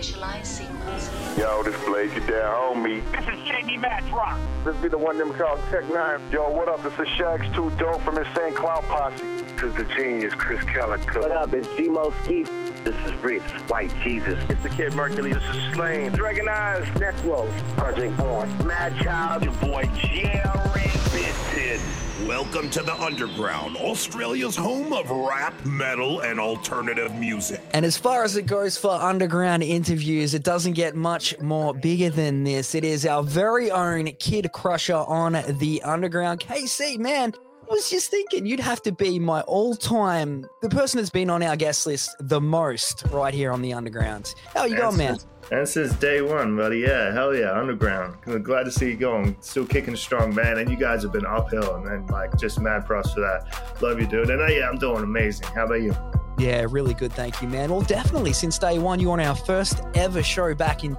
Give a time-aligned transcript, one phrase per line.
[0.00, 1.10] Initialize sequence.
[1.36, 3.02] Yo, this Blaze, you there, homie.
[3.12, 4.38] This is Jamie Madrox.
[4.64, 6.32] This be the one them called Tech N9ne.
[6.32, 6.82] Yo, what up?
[6.82, 9.22] This is Shaggy 2 Dope from Insane Clown Posse.
[9.22, 11.20] This is the genius, Chris Calico.
[11.20, 11.52] What up?
[11.52, 12.44] It's G-Mo Skee.
[12.82, 14.42] This is Rittz, White Jesus.
[14.48, 15.34] It's the Kid Mercury.
[15.34, 16.12] This is Slaine.
[16.14, 17.46] Recognize Necro,
[17.76, 22.09] Project Born, Madchild, Your boy Jarren Benton.
[22.26, 27.62] Welcome to the Underground, Australia's home of rap, metal, and alternative music.
[27.72, 32.10] And as far as it goes for underground interviews, it doesn't get much more bigger
[32.10, 32.74] than this.
[32.74, 36.40] It is our very own Kid Crusher on the underground.
[36.40, 37.32] KC, man,
[37.70, 41.30] I was just thinking you'd have to be my all time, the person that's been
[41.30, 44.34] on our guest list the most right here on the underground.
[44.54, 45.18] How you going, man?
[45.50, 46.78] And since day one, buddy.
[46.78, 48.16] Yeah, hell yeah, underground.
[48.44, 49.36] Glad to see you going.
[49.40, 50.58] Still kicking strong, man.
[50.58, 53.82] And you guys have been uphill, and then like just mad props for that.
[53.82, 54.30] Love you, dude.
[54.30, 55.48] And uh, yeah, I'm doing amazing.
[55.48, 55.96] How about you?
[56.38, 57.12] Yeah, really good.
[57.12, 57.70] Thank you, man.
[57.70, 60.96] Well, definitely since day one, you on our first ever show back in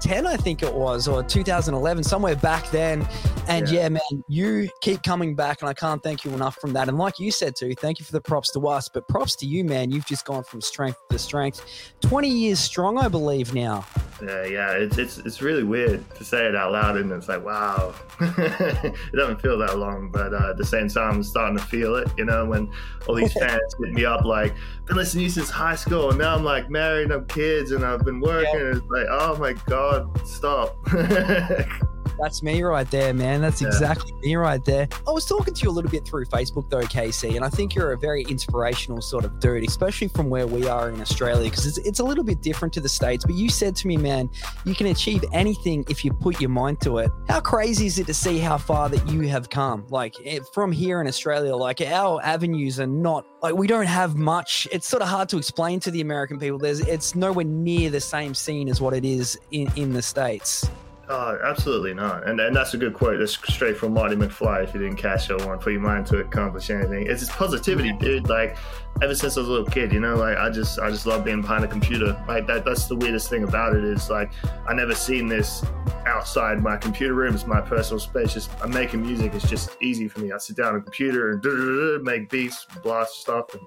[0.00, 3.06] 2010, I think it was, or 2011, somewhere back then.
[3.48, 3.82] And yeah.
[3.82, 3.88] Yeah.
[3.88, 6.88] man, you keep coming back, and I can't thank you enough from that.
[6.88, 9.46] And like you said too, thank you for the props to us, but props to
[9.46, 9.90] you, man.
[9.90, 11.64] You've just gone from strength to strength.
[12.02, 13.86] 20 years strong, I believe now.
[14.22, 14.70] Yeah, yeah.
[14.72, 19.12] It's it's it's really weird to say it out loud, and it's like, wow, it
[19.14, 22.08] doesn't feel that long, but uh, at the same time, I'm starting to feel it.
[22.16, 22.70] You know, when
[23.06, 24.54] all these fans hit me up like,
[24.86, 27.84] been listening to you since high school, and now I'm like married, I'm kids, and
[27.84, 28.54] I've been working.
[28.54, 28.66] Yeah.
[28.66, 30.76] And it's like, oh my god, stop.
[32.20, 33.40] That's me right there, man.
[33.40, 33.68] That's Yeah.
[33.68, 34.88] exactly me right there.
[35.06, 37.74] I was talking to you a little bit through Facebook, though, KC, and I think
[37.74, 41.66] you're a very inspirational sort of dude, especially from where we are in Australia, because
[41.66, 43.24] it's, it's a little bit different to the States.
[43.24, 44.28] But you said to me, man,
[44.64, 47.10] you can achieve anything if you put your mind to it.
[47.28, 49.86] How crazy is it to see how far that you have come?
[49.90, 54.16] Like eh, from here in Australia, like our avenues are not like we don't have
[54.16, 54.66] much.
[54.72, 56.58] It's sort of hard to explain to the American people.
[56.58, 60.68] There's it's nowhere near the same scene as what it is in, in the States.
[61.10, 62.28] Oh, absolutely not.
[62.28, 63.18] And and that's a good quote.
[63.18, 64.64] That's straight from Marty McFly.
[64.64, 67.06] If you didn't catch that one, put your mind to accomplish anything.
[67.06, 68.00] It's just positivity, mm.
[68.00, 68.28] dude.
[68.28, 68.58] Like
[69.00, 71.24] ever since I was a little kid, you know, like I just I just love
[71.24, 72.22] being behind a computer.
[72.28, 74.32] Like that that's the weirdest thing about it is like
[74.66, 75.64] I never seen this
[76.04, 77.34] outside my computer room.
[77.34, 78.34] It's my personal space.
[78.34, 79.32] Just I'm making music.
[79.32, 80.32] It's just easy for me.
[80.32, 83.62] I sit down on a computer and make beats, blast stuff and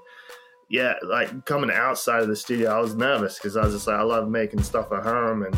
[0.69, 3.97] yeah, like coming outside of the studio, I was nervous because I was just like,
[3.97, 5.53] I love making stuff at home, and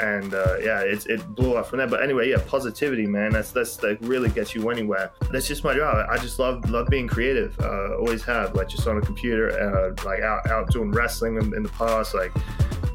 [0.00, 1.86] and uh, yeah, it, it blew up from there.
[1.86, 5.12] But anyway, yeah, positivity, man, that's that's that really gets you anywhere.
[5.30, 6.06] That's just my job.
[6.10, 7.58] I just love love being creative.
[7.60, 11.54] Uh, always have, like just on a computer, uh, like out out doing wrestling in,
[11.54, 12.32] in the past, like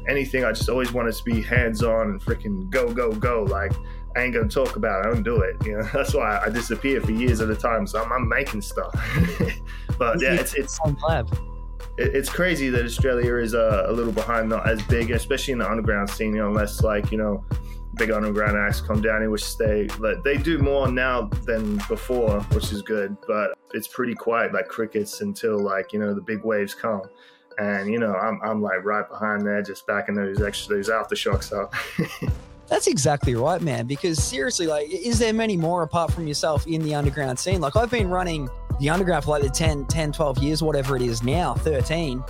[0.08, 0.44] anything.
[0.44, 3.72] I just always wanted to be hands on and freaking go go go, like.
[4.16, 5.08] I ain't gonna talk about it.
[5.08, 5.56] I don't do it.
[5.66, 7.84] You know, that's why I disappear for years at a time.
[7.84, 8.94] So I'm, I'm making stuff.
[9.98, 11.28] but yeah, it's it's glad.
[11.98, 15.58] It- it's crazy that Australia is uh, a little behind, not as big, especially in
[15.58, 16.38] the underground scene.
[16.38, 17.44] Unless like you know,
[17.96, 22.40] big underground acts come down here, which they like, they do more now than before,
[22.52, 23.16] which is good.
[23.26, 27.02] But it's pretty quiet, like crickets, until like you know the big waves come.
[27.58, 31.52] And you know, I'm, I'm like right behind there, just backing those extra those aftershocks
[31.56, 31.72] up.
[32.66, 33.86] That's exactly right, man.
[33.86, 37.60] Because seriously, like, is there many more apart from yourself in the underground scene?
[37.60, 41.02] Like, I've been running the underground for like the 10, 10 12 years, whatever it
[41.02, 42.22] is now, 13.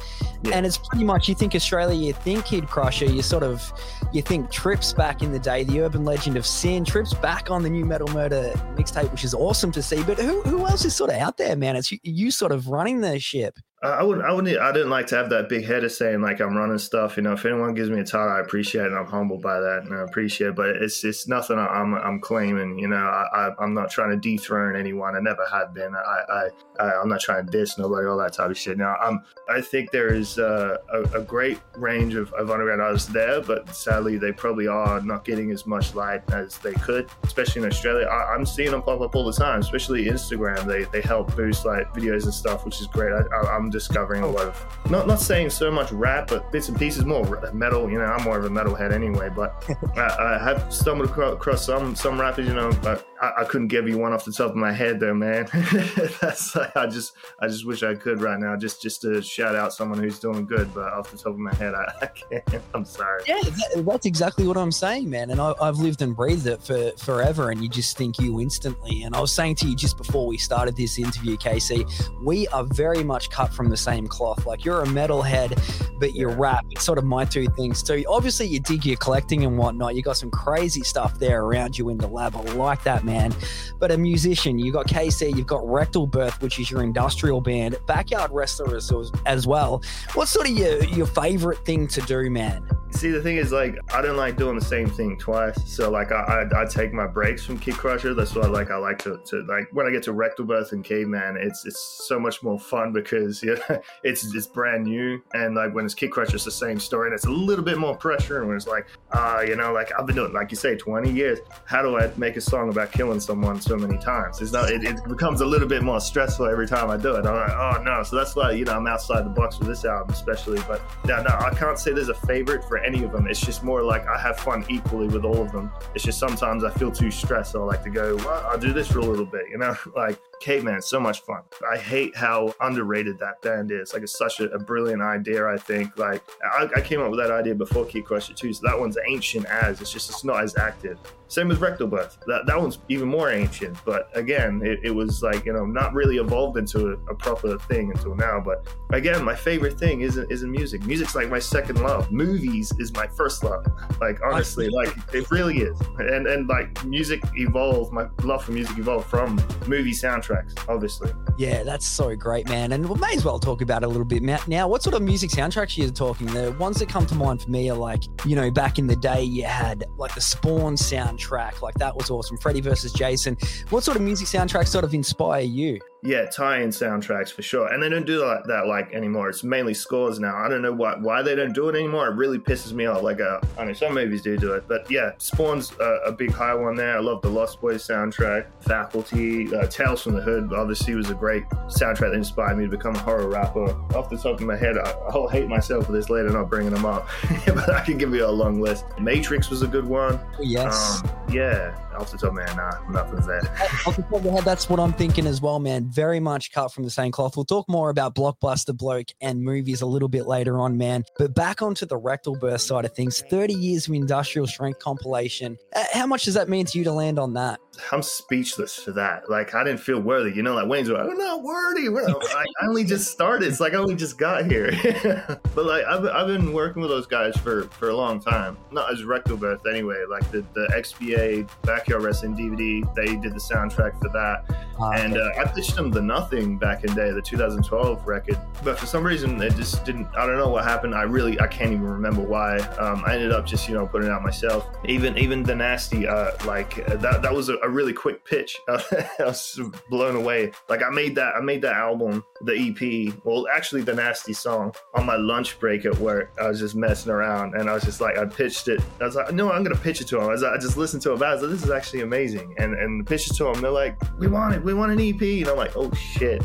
[0.43, 0.57] Yeah.
[0.57, 3.73] And it's pretty much, you think Australia, you think Kid Crusher, you sort of,
[4.13, 7.63] you think Trips back in the day, the urban legend of sin, Trips back on
[7.63, 10.03] the new Metal Murder mixtape, which is awesome to see.
[10.03, 11.77] But who, who else is sort of out there, man?
[11.77, 13.59] It's you, you sort of running the ship.
[13.89, 14.25] I wouldn't.
[14.27, 14.59] I wouldn't.
[14.59, 17.17] I didn't like to have that big head of saying like I'm running stuff.
[17.17, 18.87] You know, if anyone gives me a title, I appreciate it.
[18.89, 20.49] and I'm humbled by that, and I appreciate.
[20.49, 20.55] it.
[20.57, 22.79] But it's it's nothing I'm I'm claiming.
[22.79, 25.17] You know, I, I I'm not trying to dethrone anyone.
[25.17, 25.95] I never have been.
[25.95, 26.49] I I,
[26.81, 28.07] I I'm not trying to diss nobody.
[28.07, 28.79] All that type of shit.
[28.79, 29.23] Now, I'm.
[29.51, 33.75] I think there is uh, a, a great range of, of underground artists there, but
[33.75, 38.07] sadly, they probably are not getting as much light as they could, especially in Australia.
[38.07, 40.65] I, I'm seeing them pop up all the time, especially Instagram.
[40.65, 43.13] They they help boost like videos and stuff, which is great.
[43.13, 46.69] I, I, I'm discovering a lot of not not saying so much rap, but bits
[46.69, 47.91] and pieces more metal.
[47.91, 49.65] You know, I'm more of a metalhead anyway, but
[49.97, 52.47] I, I have stumbled across some some rappers.
[52.47, 55.01] You know, but I, I couldn't give you one off the top of my head,
[55.01, 55.47] though, man.
[56.21, 59.55] That's like, I just I just wish I could right now, just just to shout
[59.55, 60.73] out someone who's doing good.
[60.75, 62.63] But off the top of my head, I, I can't.
[62.75, 63.23] I'm sorry.
[63.27, 65.31] Yeah, that, that's exactly what I'm saying, man.
[65.31, 69.03] And I, I've lived and breathed it for forever, and you just think you instantly.
[69.05, 71.87] And I was saying to you just before we started this interview, Casey,
[72.23, 74.47] we are very much cut from the same cloth.
[74.47, 75.59] Like you're a metalhead,
[75.99, 76.37] but you Yeah.
[76.39, 76.65] rap.
[76.71, 78.05] It's sort of my two things too.
[78.09, 79.95] Obviously, you dig your collecting and whatnot.
[79.95, 82.37] You got some crazy stuff there around you in the lab.
[82.37, 83.14] I like that, man.
[83.15, 83.35] Man.
[83.79, 87.77] But a musician, you've got KC, you've got Rectal Birth, which is your industrial band,
[87.87, 89.83] Backyard Wrestlers as, as well.
[90.15, 92.67] What's sort of your, your favorite thing to do, man?
[92.95, 95.57] See, the thing is, like, I don't like doing the same thing twice.
[95.67, 98.15] So, like, I, I, I take my breaks from Kid Crusher.
[98.15, 100.85] That's why, like, I like to, to like when I get to Rectal Birth and
[100.85, 103.57] Caveman, it's it's so much more fun because yeah,
[104.03, 107.15] it's it's brand new, and like when it's Kid Crusher, it's the same story, and
[107.15, 108.39] it's a little bit more pressure.
[108.39, 111.11] And when it's like, uh, you know, like I've been doing, like you say, twenty
[111.11, 111.41] years.
[111.65, 114.41] How do I make a song about killing someone so many times?
[114.41, 114.71] It's not.
[114.71, 117.27] It, it becomes a little bit more stressful every time I do it.
[117.27, 118.03] I'm like, oh no.
[118.03, 120.61] So that's why you know I'm outside the box with this album, especially.
[120.69, 123.27] But yeah, no, I can't say there's a favorite for any of them.
[123.27, 125.71] It's just more like I have fun equally with all of them.
[125.95, 127.53] It's just sometimes I feel too stressed.
[127.53, 129.77] So I like to go, well, I'll do this for a little bit, you know?
[129.97, 131.43] like Caveman, so much fun.
[131.71, 133.93] I hate how underrated that band is.
[133.93, 135.97] Like it's such a, a brilliant idea, I think.
[135.99, 138.53] Like I, I, came up with that idea before Kid Crusher too.
[138.53, 140.99] So that one's ancient as it's just it's not as active.
[141.35, 142.19] Same as Rectal Birth.
[142.27, 143.77] That that one's even more ancient.
[143.85, 147.59] But again, it, it was like, you know, not really evolved into a, a, proper
[147.59, 148.41] thing until now.
[148.41, 150.85] But again, my favorite thing isn't isn't music.
[150.87, 152.13] Music's like my second love.
[152.13, 153.67] Movies is my first love.
[154.01, 155.77] Like honestly, like it really is.
[155.99, 159.37] And and like music evolved, my love for music evolved from
[159.67, 161.11] movie soundtracks, obviously.
[161.37, 162.71] Yeah, that's so great, man.
[162.73, 164.69] And we may as well talk about it a little bit now.
[164.69, 166.29] What sort of music soundtracks are you're talking?
[166.29, 168.95] The ones that come to mind for me are like, you know, back in the
[168.95, 171.24] day, you had like the Spawn soundtrack,
[171.63, 172.37] like that was awesome.
[172.39, 173.37] Freddy versus Jason.
[173.71, 175.81] What sort of music soundtracks sort of inspire you?
[176.05, 179.31] Yeah, tie-in soundtracks for sure, and they don't do that, that like anymore.
[179.31, 180.37] It's mainly scores now.
[180.37, 182.09] I don't know why why they don't do it anymore.
[182.09, 183.03] It really pisses me off.
[183.03, 186.31] Like, uh, I know some movies do do it, but yeah, Spawn's a, a big
[186.31, 186.99] high one there.
[186.99, 190.53] I love the Lost Boys soundtrack, Faculty, uh, Tales from the Hood.
[190.53, 193.75] Obviously, was a great soundtrack that inspired me to become a horror rapper.
[193.97, 196.75] Off the top of my head, I, I'll hate myself for this later, not bringing
[196.75, 197.09] them up,
[197.47, 198.85] but I can give you a long list.
[199.01, 200.21] Matrix was a good one.
[200.39, 201.03] Yes.
[201.03, 203.41] Um, yeah, off the top of my nah, nothing's there.
[203.87, 206.53] off the top of my head, that's what I'm thinking as well, man very much
[206.53, 207.37] cut from the same cloth.
[207.37, 211.05] We'll talk more about Blockbuster Bloke and movies a little bit later on, man.
[211.19, 215.57] But back onto the rectal birth side of things 30 years of industrial strength compilation.
[215.75, 217.61] Uh, how much does that mean to you to land on that?
[217.93, 219.31] I'm speechless for that.
[219.31, 220.33] Like I didn't feel worthy.
[220.33, 221.89] You know, like Wayne's like, I'm not worthy.
[221.89, 223.49] I, I only just started.
[223.49, 224.71] It's like I only just got here.
[225.55, 228.57] but like I've, I've been working with those guys for for a long time.
[228.71, 230.05] Not as rectal birth anyway.
[230.09, 234.45] Like the, the XBA backyard wrestling DVD, they did the soundtrack for that.
[234.81, 238.39] Uh, and uh, I pitched them the Nothing back in day, the 2012 record.
[238.63, 240.07] But for some reason, it just didn't.
[240.17, 240.95] I don't know what happened.
[240.95, 242.59] I really I can't even remember why.
[242.59, 244.67] Um, I ended up just you know putting it out myself.
[244.85, 248.57] Even even the nasty uh, like that that was a, a really quick pitch.
[248.69, 250.53] I was blown away.
[250.69, 253.15] Like I made that, I made that album, the EP.
[253.25, 256.33] Well, actually, the nasty song on my lunch break at work.
[256.41, 258.81] I was just messing around, and I was just like, I pitched it.
[259.01, 260.25] I was like, no, I'm gonna pitch it to him.
[260.25, 261.23] I, was, I just listened to it.
[261.23, 262.55] I was like, this is actually amazing.
[262.59, 263.61] And and pitch it to them.
[263.61, 264.63] They're like, we want it.
[264.63, 265.21] We want an EP.
[265.21, 266.45] And I'm like, oh shit,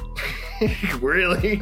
[1.02, 1.62] really?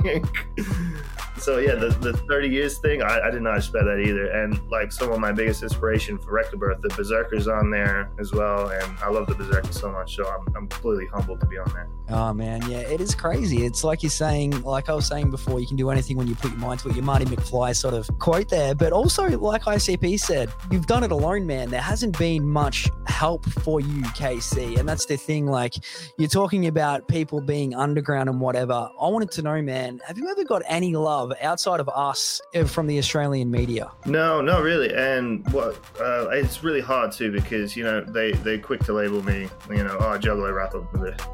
[1.40, 4.28] so yeah, the, the 30 years thing, I, I, did not expect that either.
[4.28, 8.32] And like some of my biggest inspiration for Rectal Birth, the Berserker's on there as
[8.32, 10.16] well, and I love the Berserker so much.
[10.16, 11.90] So I'm, I'm completely humbled to be on there.
[12.10, 13.66] Oh man, yeah, it is crazy.
[13.66, 16.36] It's like you're saying, like I was saying before, you can do anything when you
[16.36, 16.96] put your mind to it.
[16.96, 21.12] Your Marty McFly sort of quote there, but also like ICP said, you've done it
[21.12, 21.70] alone, man.
[21.70, 25.48] There hasn't been much help for you, KC, and that's the thing.
[25.48, 25.76] Like
[26.18, 28.90] you're talking about people being underground and whatever.
[29.00, 31.34] I wanted to know, man, have you ever got any love?
[31.42, 33.92] outside of us eh, from the Australian media?
[34.06, 34.94] No, not really.
[34.94, 39.24] And what uh, it's really hard too because you know they they're quick to label
[39.24, 40.86] me, you know, oh Juggalo rapper,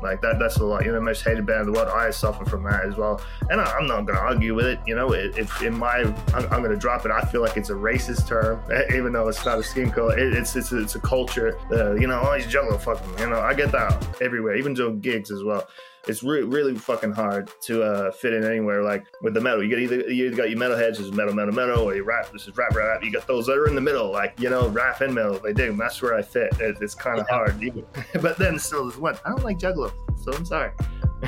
[0.01, 0.39] like that.
[0.39, 0.85] That's lot.
[0.85, 1.89] You know, most hated band in the world.
[1.89, 4.79] I suffer from that as well, and I, am not going to argue with it.
[4.85, 5.99] You know, if in my
[6.33, 7.11] I'm, I'm going to drop it.
[7.11, 8.61] I feel like it's a racist term,
[8.95, 10.17] even though it's not a skin color.
[10.17, 11.57] It, it's it's it's a culture.
[11.71, 13.01] Uh, you know, oh he's Juggalo, fuck.
[13.19, 15.67] You know, I get that everywhere, even doing gigs as well
[16.07, 18.83] it's re- really fucking hard to uh, fit in anywhere.
[18.83, 21.33] Like with the metal, you get either you got your metal heads, this is metal,
[21.33, 22.87] metal, metal, or you rap, this is rap, rap.
[22.87, 23.03] rap.
[23.03, 25.39] You got those that are in the middle, like you know, rap and metal.
[25.39, 25.75] They do.
[25.75, 26.59] That's where I fit.
[26.59, 27.35] It, it's kind of yeah.
[27.35, 27.85] hard,
[28.21, 29.17] but then still, there's one.
[29.25, 29.91] I don't like Juggalo,
[30.21, 30.71] so I'm sorry.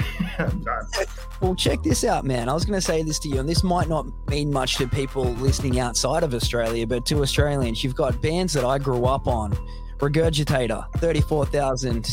[1.42, 2.50] well, check this out, man.
[2.50, 4.88] I was going to say this to you, and this might not mean much to
[4.90, 9.28] people listening outside of Australia, but to Australians, you've got bands that I grew up
[9.28, 9.58] on.
[10.00, 12.04] Regurgitator, 34,000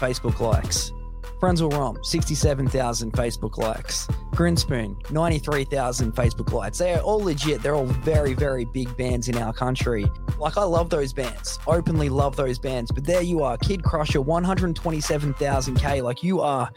[0.00, 0.92] Facebook likes.
[1.40, 4.06] Frenzal Rhomb, 67,000 Facebook likes.
[4.32, 6.78] Grinspoon, 93,000 Facebook likes.
[6.78, 7.62] They're all legit.
[7.62, 10.10] They're all very, very big bands in our country.
[10.38, 12.90] Like, I love those bands, openly love those bands.
[12.90, 16.02] But there you are, Kid Crusher, 127,000K.
[16.02, 16.70] Like, you are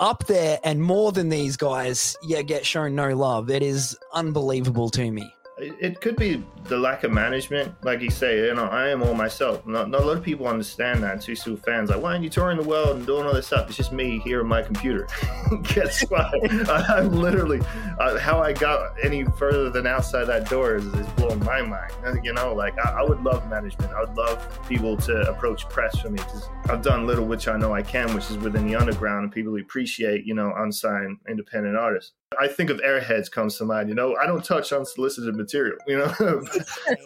[0.00, 3.50] up there and more than these guys, yeah, get shown no love.
[3.50, 5.32] It is unbelievable to me.
[5.56, 8.46] It could be the lack of management, like you say.
[8.46, 9.64] You know, I am all myself.
[9.66, 11.20] Not, not a lot of people understand that.
[11.20, 13.68] Too Susu fans like, why aren't you touring the world and doing all this stuff?
[13.68, 15.06] It's just me here on my computer.
[15.62, 16.34] Guess what?
[16.68, 17.60] I'm literally
[18.00, 21.92] uh, how I got any further than outside that door is, is blowing my mind.
[22.04, 23.92] Uh, You know, like I, I would love management.
[23.92, 27.56] I would love people to approach press for me because I've done little, which I
[27.56, 31.76] know I can, which is within the underground, and people appreciate, you know, unsigned independent
[31.76, 32.12] artists.
[32.40, 33.88] I think of Airheads comes to mind.
[33.88, 35.76] You know, I don't touch unsolicited material.
[35.86, 36.14] You know,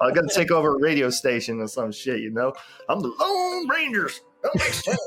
[0.01, 2.21] I got to take over a radio station or some shit.
[2.21, 2.53] You know,
[2.89, 4.23] I'm the Lone Rangers.
[4.43, 4.99] Don't make sense.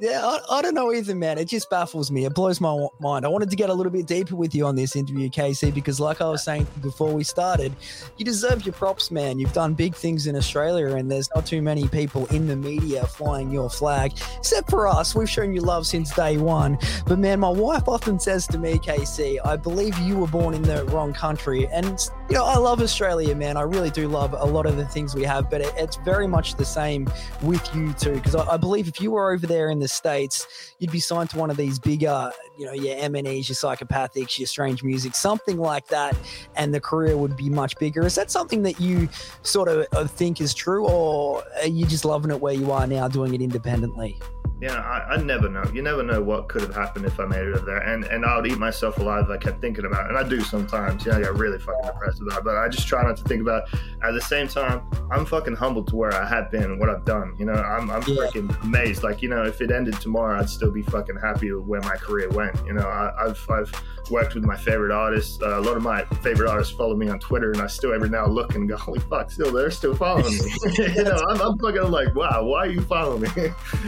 [0.00, 1.38] Yeah, I, I don't know either, man.
[1.38, 2.24] It just baffles me.
[2.24, 3.24] It blows my mind.
[3.24, 5.98] I wanted to get a little bit deeper with you on this interview, Casey, because,
[5.98, 7.74] like I was saying before we started,
[8.16, 9.40] you deserve your props, man.
[9.40, 13.06] You've done big things in Australia, and there's not too many people in the media
[13.06, 15.16] flying your flag, except for us.
[15.16, 16.78] We've shown you love since day one.
[17.06, 20.62] But, man, my wife often says to me, Casey, I believe you were born in
[20.62, 21.66] the wrong country.
[21.68, 23.56] And, you know, I love Australia, man.
[23.56, 26.26] I really do love a lot of the things we have, but it, it's very
[26.26, 27.10] much the same
[27.42, 30.74] with you, too, because I, I believe if you were over there in the States,
[30.78, 34.46] you'd be signed to one of these bigger, you know, your M&Es, your psychopathics, your
[34.46, 36.14] strange music, something like that,
[36.56, 38.04] and the career would be much bigger.
[38.04, 39.08] Is that something that you
[39.42, 42.86] sort of uh, think is true, or are you just loving it where you are
[42.86, 44.18] now, doing it independently?
[44.60, 45.62] Yeah, I, I never know.
[45.72, 47.78] You never know what could have happened if I made it over there.
[47.78, 50.08] And and I would eat myself alive if I kept thinking about it.
[50.08, 51.04] And I do sometimes.
[51.06, 52.44] You know, I get really fucking depressed about it.
[52.44, 53.78] But I just try not to think about it.
[54.02, 57.04] At the same time, I'm fucking humbled to where I have been and what I've
[57.04, 57.36] done.
[57.38, 58.16] You know, I'm, I'm Yeah.
[58.26, 59.02] freaking amazed.
[59.04, 61.96] Like, you know, if it ended tomorrow, I'd still be fucking happy with where my
[61.96, 62.56] career went.
[62.66, 63.72] You know, I, I've, I've
[64.10, 65.40] worked with my favorite artists.
[65.40, 68.08] Uh, a lot of my favorite artists follow me on Twitter, and I still every
[68.08, 70.50] now look and go, holy fuck, still they're still following me.
[70.78, 73.28] you know, I'm, I'm fucking like, wow, why are you following me?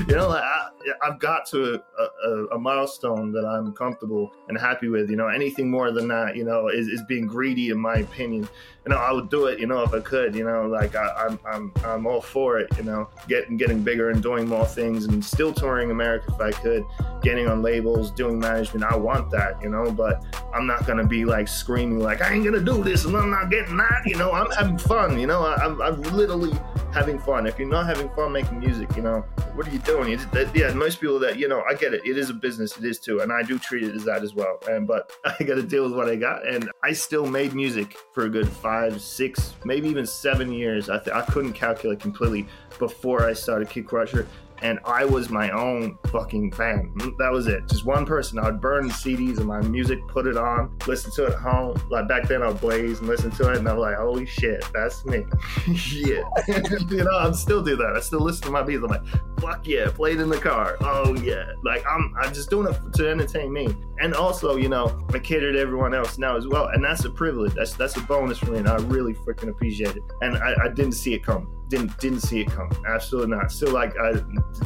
[0.09, 0.60] you know, like, I,
[1.03, 5.11] I've got to a, a, a milestone that I'm comfortable and happy with.
[5.11, 8.49] You know, anything more than that, you know, is, is being greedy in my opinion.
[8.87, 10.35] You know, I would do it, you know, if I could.
[10.35, 12.69] You know, like I, I'm, I'm, I'm all for it.
[12.77, 16.51] You know, getting getting bigger and doing more things and still touring America if I
[16.51, 16.85] could,
[17.23, 18.85] getting on labels, doing management.
[18.85, 20.25] I want that, you know, but
[20.55, 23.51] I'm not gonna be like screaming like I ain't gonna do this and I'm not
[23.51, 24.03] getting that.
[24.07, 25.19] You know, I'm having fun.
[25.19, 26.53] You know, I, I'm, I'm literally
[26.93, 27.47] having fun.
[27.47, 29.21] If you're not having fun making music, you know,
[29.55, 30.19] what are you doing?
[30.33, 32.03] That, yeah, most people that you know, I get it.
[32.05, 32.77] It is a business.
[32.77, 34.59] It is too, and I do treat it as that as well.
[34.69, 37.97] And but I got to deal with what I got, and I still made music
[38.13, 40.91] for a good five, six, maybe even seven years.
[40.91, 42.47] I th- I couldn't calculate completely
[42.79, 44.27] before I started Kid Crusher.
[44.63, 46.93] And I was my own fucking fan.
[47.19, 47.67] That was it.
[47.69, 48.39] Just one person.
[48.39, 51.81] I'd burn CDs of my music, put it on, listen to it at home.
[51.91, 55.05] Like back then, I'd blaze and listen to it, and I'm like, holy shit, that's
[55.05, 55.25] me.
[55.67, 56.23] yeah.
[56.89, 57.95] you know, I'm still do that.
[57.97, 58.83] I still listen to my beats.
[58.83, 59.07] I'm like,
[59.41, 60.77] fuck yeah, played in the car.
[60.81, 61.53] Oh yeah.
[61.65, 63.69] Like I'm I'm just doing it to entertain me.
[64.01, 66.69] And also, you know, I cater to everyone else now as well.
[66.69, 67.55] And that's a privilege.
[67.55, 68.59] That's that's a bonus for me.
[68.59, 70.03] And I really freaking appreciate it.
[70.23, 71.60] And I, I didn't see it come.
[71.71, 72.69] Didn't didn't see it come.
[72.85, 73.53] Absolutely not.
[73.53, 74.15] Still like I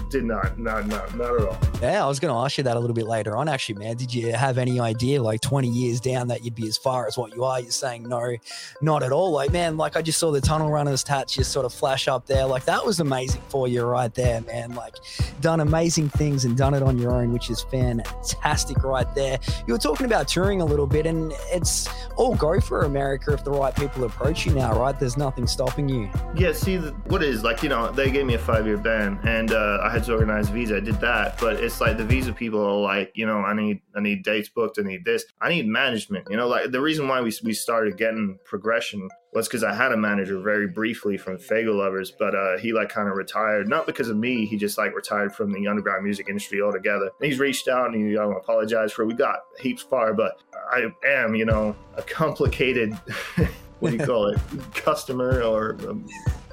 [0.08, 0.58] did not.
[0.58, 1.58] No, no, not at all.
[1.82, 3.96] Yeah, I was going to ask you that a little bit later on, actually, man.
[3.96, 7.18] Did you have any idea, like 20 years down, that you'd be as far as
[7.18, 7.60] what you are?
[7.60, 8.34] You're saying no,
[8.80, 9.32] not at all.
[9.32, 12.24] Like, man, like I just saw the Tunnel Runners tats just sort of flash up
[12.24, 12.46] there.
[12.46, 14.74] Like, that was amazing for you right there, man.
[14.74, 14.94] Like,
[15.42, 19.38] done amazing things and done it on your own, which is fantastic right there.
[19.66, 23.44] You were talking about touring a little bit, and it's all go for America if
[23.44, 24.98] the right people approach you now, right?
[24.98, 26.08] There's nothing stopping you.
[26.34, 29.18] Yeah, see, the, what is like, you know, they gave me a five year ban,
[29.24, 30.76] and uh, I had to organize visa.
[30.76, 33.80] I did that, but it's like the visa people are like, you know, I need,
[33.94, 36.26] I need dates booked, I need this, I need management.
[36.30, 39.92] You know, like the reason why we we started getting progression was because I had
[39.92, 44.08] a manager very briefly from Faygoluvers, but uh, he like kind of retired, not because
[44.08, 44.46] of me.
[44.46, 47.10] He just like retired from the underground music industry altogether.
[47.20, 49.04] And he's reached out and he know, apologized for.
[49.04, 52.94] We got heaps far, but I am, you know, a complicated.
[53.80, 54.38] what do you call it?
[54.74, 56.06] Customer or um,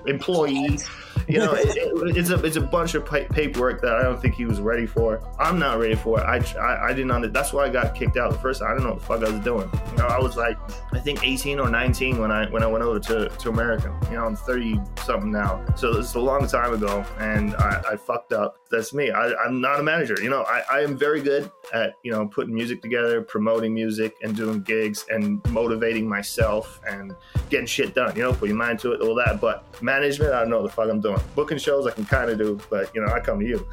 [0.07, 0.79] employee.
[1.27, 4.21] You know, it, it, it's a it's a bunch of pa- paperwork that I don't
[4.21, 5.21] think he was ready for.
[5.39, 6.23] I'm not ready for it.
[6.23, 7.27] I I, I didn't under.
[7.27, 8.31] That's why I got kicked out.
[8.31, 9.69] the First, I do not know what the fuck I was doing.
[9.91, 10.57] You know, I was like,
[10.91, 13.97] I think 18 or 19 when I when I went over to, to America.
[14.09, 17.95] You know, I'm 30 something now, so it's a long time ago, and I, I
[17.95, 18.57] fucked up.
[18.69, 19.11] That's me.
[19.11, 20.15] I, I'm not a manager.
[20.21, 24.15] You know, I, I am very good at you know putting music together, promoting music,
[24.23, 27.15] and doing gigs, and motivating myself and
[27.49, 28.15] getting shit done.
[28.15, 29.39] You know, put your mind to it, all that.
[29.39, 31.19] But management, I don't know what the fuck I'm doing.
[31.35, 33.67] Booking shows, I can kind of do, but you know, I come to you.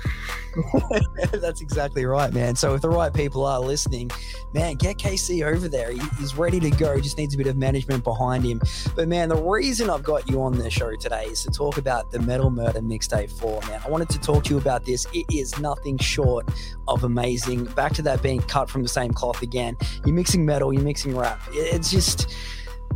[1.32, 2.56] That's exactly right, man.
[2.56, 4.10] So if the right people are listening,
[4.52, 5.92] man, get KC over there.
[5.92, 6.98] He- He's ready to go.
[7.00, 8.60] Just needs a bit of management behind him.
[8.96, 12.10] But man, the reason I've got you on the show today is to talk about
[12.10, 13.80] the Metal Murder Mixtape 4, man.
[13.84, 15.06] I wanted to talk to you about this.
[15.12, 16.48] It is nothing short
[16.88, 17.64] of amazing.
[17.66, 19.76] Back to that being cut from the same cloth again.
[20.04, 21.40] You're mixing metal, you're mixing rap.
[21.52, 22.34] It's just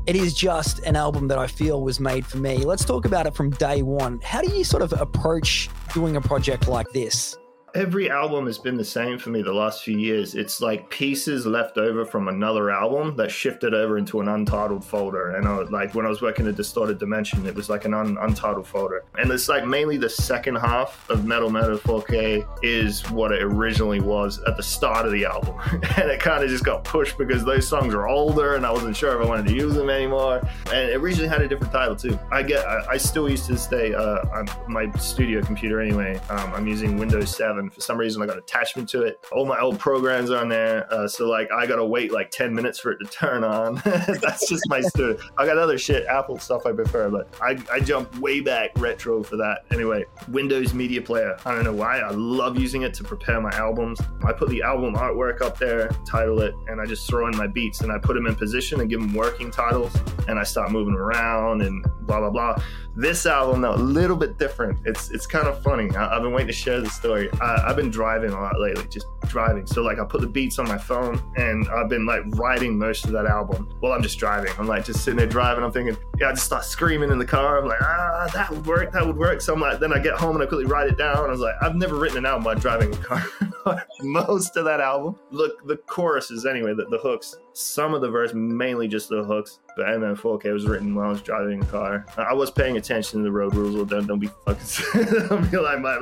[0.07, 2.59] it is just an album that I feel was made for me.
[2.59, 4.21] Let's talk about it from day one.
[4.23, 7.37] How do you sort of approach doing a project like this?
[7.75, 10.35] Every album has been the same for me the last few years.
[10.35, 15.37] It's like pieces left over from another album that shifted over into an untitled folder.
[15.37, 17.95] And I was, like when I was working at Distorted Dimension, it was like an
[17.95, 19.05] un- untitled folder.
[19.17, 24.01] And it's like mainly the second half of Metal Murder 4K is what it originally
[24.01, 25.59] was at the start of the album.
[25.97, 28.97] and it kind of just got pushed because those songs are older and I wasn't
[28.97, 30.47] sure if I wanted to use them anymore.
[30.67, 32.19] And it originally had a different title too.
[32.31, 36.21] I get, I, I still used to stay, uh, on my studio computer anyway.
[36.29, 39.25] Um, I'm using Windows 7 for some reason I got attachment to it.
[39.33, 42.55] All my old programs are on there, uh, so like I gotta wait like ten
[42.55, 43.75] minutes for it to turn on.
[43.85, 45.19] That's just my stuff.
[45.39, 49.23] I got other shit, Apple stuff I prefer, but I I jump way back retro
[49.23, 49.65] for that.
[49.71, 51.37] Anyway, Windows Media Player.
[51.45, 51.99] I don't know why.
[51.99, 54.01] I love using it to prepare my albums.
[54.25, 57.47] I put the album artwork up there, title it, and I just throw in my
[57.47, 59.95] beats and I put them in position and give them working titles,
[60.29, 62.63] and I start moving around and blah blah blah.
[62.95, 64.79] This album, though, a little bit different.
[64.85, 65.89] It's it's kind of funny.
[65.97, 67.31] I, have been waiting to share the story.
[67.41, 69.67] I, I've been driving a lot lately, just driving.
[69.67, 73.05] So like I put the beats on my phone, and I've been like writing most
[73.05, 74.53] of that album while I'm just driving.
[74.59, 75.65] I'm like just sitting there driving.
[75.65, 77.59] I'm thinking, yeah, I just start screaming in the car.
[77.59, 78.93] I'm like, ah, that would work.
[78.93, 79.41] That would work.
[79.41, 81.17] So I'm like, then I get home and I quickly write it down.
[81.17, 83.25] I was like, I've never written an album while driving a car.
[84.01, 88.33] most of that album, look, the choruses anyway, the, the hooks some of the verse,
[88.35, 89.59] mainly just the hooks.
[89.77, 92.05] But MM4K was written while I was driving a car.
[92.19, 93.75] I was paying attention to the road rules.
[93.75, 95.29] Well, don't don't be fucking.
[95.29, 95.99] don't be like my.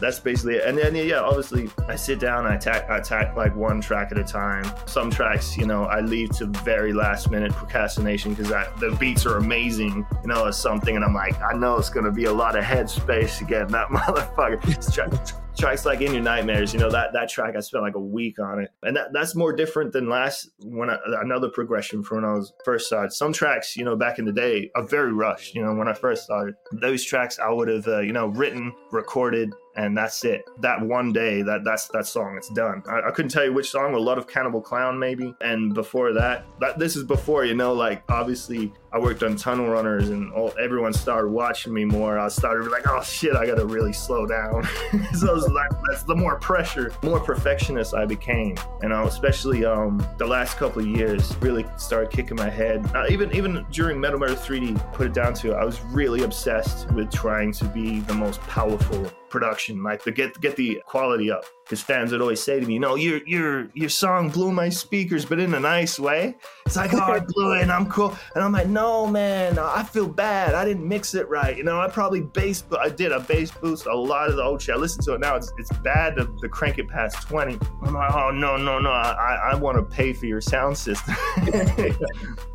[0.00, 0.64] That's basically it.
[0.64, 4.18] And then yeah, obviously I sit down, I attack, I attack like one track at
[4.18, 4.64] a time.
[4.86, 9.38] Some tracks, you know, I leave to very last minute procrastination because the beats are
[9.38, 12.56] amazing, you know, or something, and I'm like, I know it's gonna be a lot
[12.56, 15.38] of headspace to get that motherfucker.
[15.58, 18.38] Tracks like in your nightmares you know that that track i spent like a week
[18.38, 18.70] on it.
[18.84, 22.54] And that, that's more different than last when I, another progression from when i was
[22.64, 23.12] first started.
[23.12, 25.92] Some tracks you know back in the day are very rushed you know when i
[25.92, 26.54] first started.
[26.72, 30.44] Those tracks i would have uh, you know written recorded and that's it.
[30.60, 32.36] That one day, that that's that song.
[32.36, 32.82] It's done.
[32.88, 33.94] I, I, couldn't tell you which song.
[33.94, 35.34] A lot of Cannibal Clown, maybe.
[35.40, 37.72] And before that, that this is before you know.
[37.72, 42.18] Like obviously, I worked on Tunnel Runners, and all, everyone started watching me more.
[42.18, 44.68] I started like, oh shit, I gotta really slow down.
[45.14, 50.26] so like, that's the more pressure, more perfectionist I became, and uh, especially um the
[50.26, 52.84] last couple of years really started kicking my head.
[52.94, 56.90] Uh, even even during Metal Murder 3D, put it down to, I was really obsessed
[56.92, 61.44] with trying to be the most powerful production, like to get get the quality up.
[61.64, 65.24] Because fans would always say to me, "No, your your your song blew my speakers,
[65.24, 68.44] but in a nice way." It's like, "Oh, I blew it, and I'm cool," and
[68.44, 70.54] I'm like, "No, man, I feel bad.
[70.54, 71.56] I didn't mix it right.
[71.56, 74.42] You know, I probably bass, but I did a bass boost a lot of the
[74.42, 74.74] old shit.
[74.74, 77.58] I listen to it now; it's it's bad to, to crank it past 20.
[77.82, 78.90] I'm like, "Oh no, no, no!
[78.90, 81.14] I I want to pay for your sound system."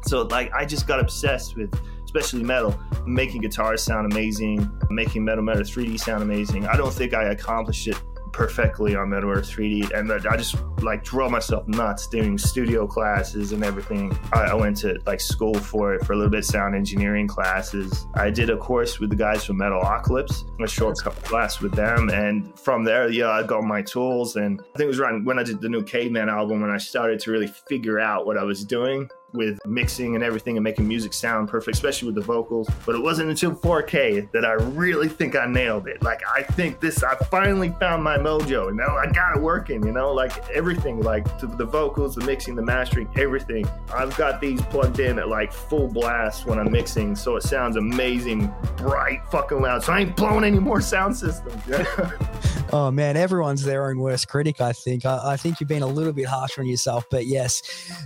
[0.03, 1.73] so like, I just got obsessed with
[2.07, 2.73] especially metal,
[3.05, 6.65] making guitars sound amazing, making Metal Murder 3D sound amazing.
[6.65, 7.97] I don't think I accomplished it
[8.31, 13.51] perfectly on Metal Murder 3D, and I just like drove myself nuts doing studio classes
[13.51, 14.17] and everything.
[14.31, 18.07] I, I, went to like school for it for a little bit, sound engineering classes.
[18.13, 22.57] I did a course with the guys from Metalocalypse, a short class with them, and
[22.57, 24.37] from there, yeah, I got my tools.
[24.37, 26.77] And I think it was around when I did the new Caveman album when I
[26.77, 30.87] started to really figure out what I was doing with mixing and everything and making
[30.87, 32.69] music sound perfect, especially with the vocals.
[32.85, 36.01] But it wasn't until 4K that I really think I nailed it.
[36.01, 38.67] Like I think this, I finally found my mojo.
[38.67, 39.85] You know, I got it working.
[39.85, 43.67] You know, like everything, like the vocals, the mixing, the mastering, everything.
[43.93, 47.75] I've got these plugged in at like full blast when I'm mixing, so it sounds
[47.75, 49.83] amazing, bright, fucking loud.
[49.83, 51.61] So I ain't blowing any more sound systems.
[52.73, 54.61] oh man, everyone's their own worst critic.
[54.61, 55.05] I think.
[55.05, 57.61] I, I think you've been a little bit harsh on yourself, but yes,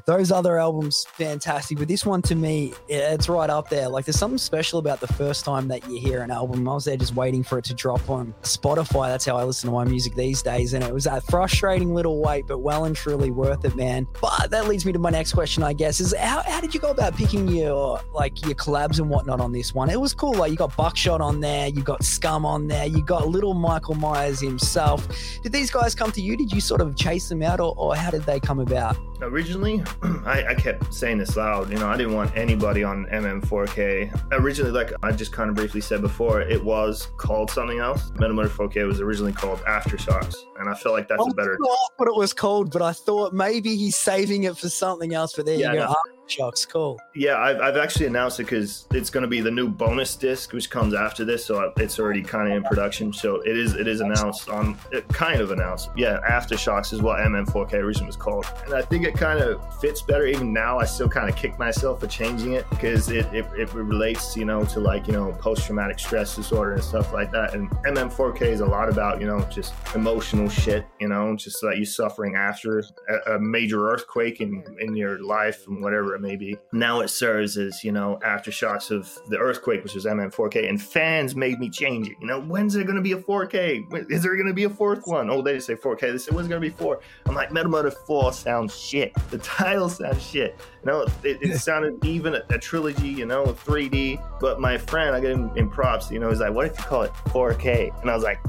[0.05, 1.77] those other albums fantastic.
[1.77, 3.89] But this one to me, it's right up there.
[3.89, 6.67] Like there's something special about the first time that you hear an album.
[6.67, 9.07] I was there just waiting for it to drop on Spotify.
[9.07, 10.73] That's how I listen to my music these days.
[10.73, 14.07] And it was a frustrating little wait, but well and truly worth it, man.
[14.21, 16.79] But that leads me to my next question, I guess, is how, how did you
[16.79, 19.89] go about picking your like your collabs and whatnot on this one?
[19.89, 20.33] It was cool.
[20.33, 23.95] Like you got Buckshot on there, you got Scum on there, you got little Michael
[23.95, 25.07] Myers himself.
[25.43, 26.37] Did these guys come to you?
[26.37, 28.97] Did you sort of chase them out or, or how did they come about?
[29.21, 29.83] Originally,
[30.25, 31.69] I, I kept saying this loud.
[31.69, 34.31] You know, I didn't want anybody on MM4K.
[34.33, 38.11] Originally, like I just kind of briefly said before, it was called something else.
[38.15, 41.57] Metal 4K was originally called Aftershocks, and I felt like that's I a better.
[41.97, 45.33] what it was called, but I thought maybe he's saving it for something else.
[45.35, 45.95] But there yeah, you go.
[46.37, 46.67] Buckshocks.
[46.67, 46.99] Cool.
[47.15, 50.53] Yeah, I've, I've actually announced it because it's going to be the new bonus disc,
[50.53, 53.13] which comes after this, so it's already kind of in production.
[53.13, 55.89] So it is it is announced on it kind of announced.
[55.95, 60.01] Yeah, Aftershocks is what MM4K originally was called, and I think it kind of fits
[60.01, 60.25] better.
[60.25, 63.73] Even now, I still kind of kick myself for changing it because it, it it
[63.73, 67.53] relates, you know, to like you know post traumatic stress disorder and stuff like that.
[67.53, 71.77] And MM4K is a lot about you know just emotional shit, you know, just that
[71.77, 76.35] you're suffering after a, a major earthquake in in your life and whatever it may
[76.35, 76.57] be.
[76.71, 81.35] Now it serves as you know aftershocks of the earthquake, which was MM4K, and fans
[81.35, 82.17] made me change it.
[82.21, 84.11] You know, when's there going to be a 4K?
[84.11, 85.29] Is there going to be a fourth one?
[85.29, 86.11] Oh, they didn't say 4K.
[86.11, 86.99] They said when's going to be four?
[87.25, 89.13] I'm like Metal Murder 4 sounds shit.
[89.29, 90.55] The title sounds shit.
[90.83, 93.09] You know, it, it sounded even a, a trilogy.
[93.09, 94.39] You know, 3D.
[94.39, 96.11] But my friend, I get him in props.
[96.11, 98.01] You know, he's like, what if you call it 4K?
[98.01, 98.39] And I was like.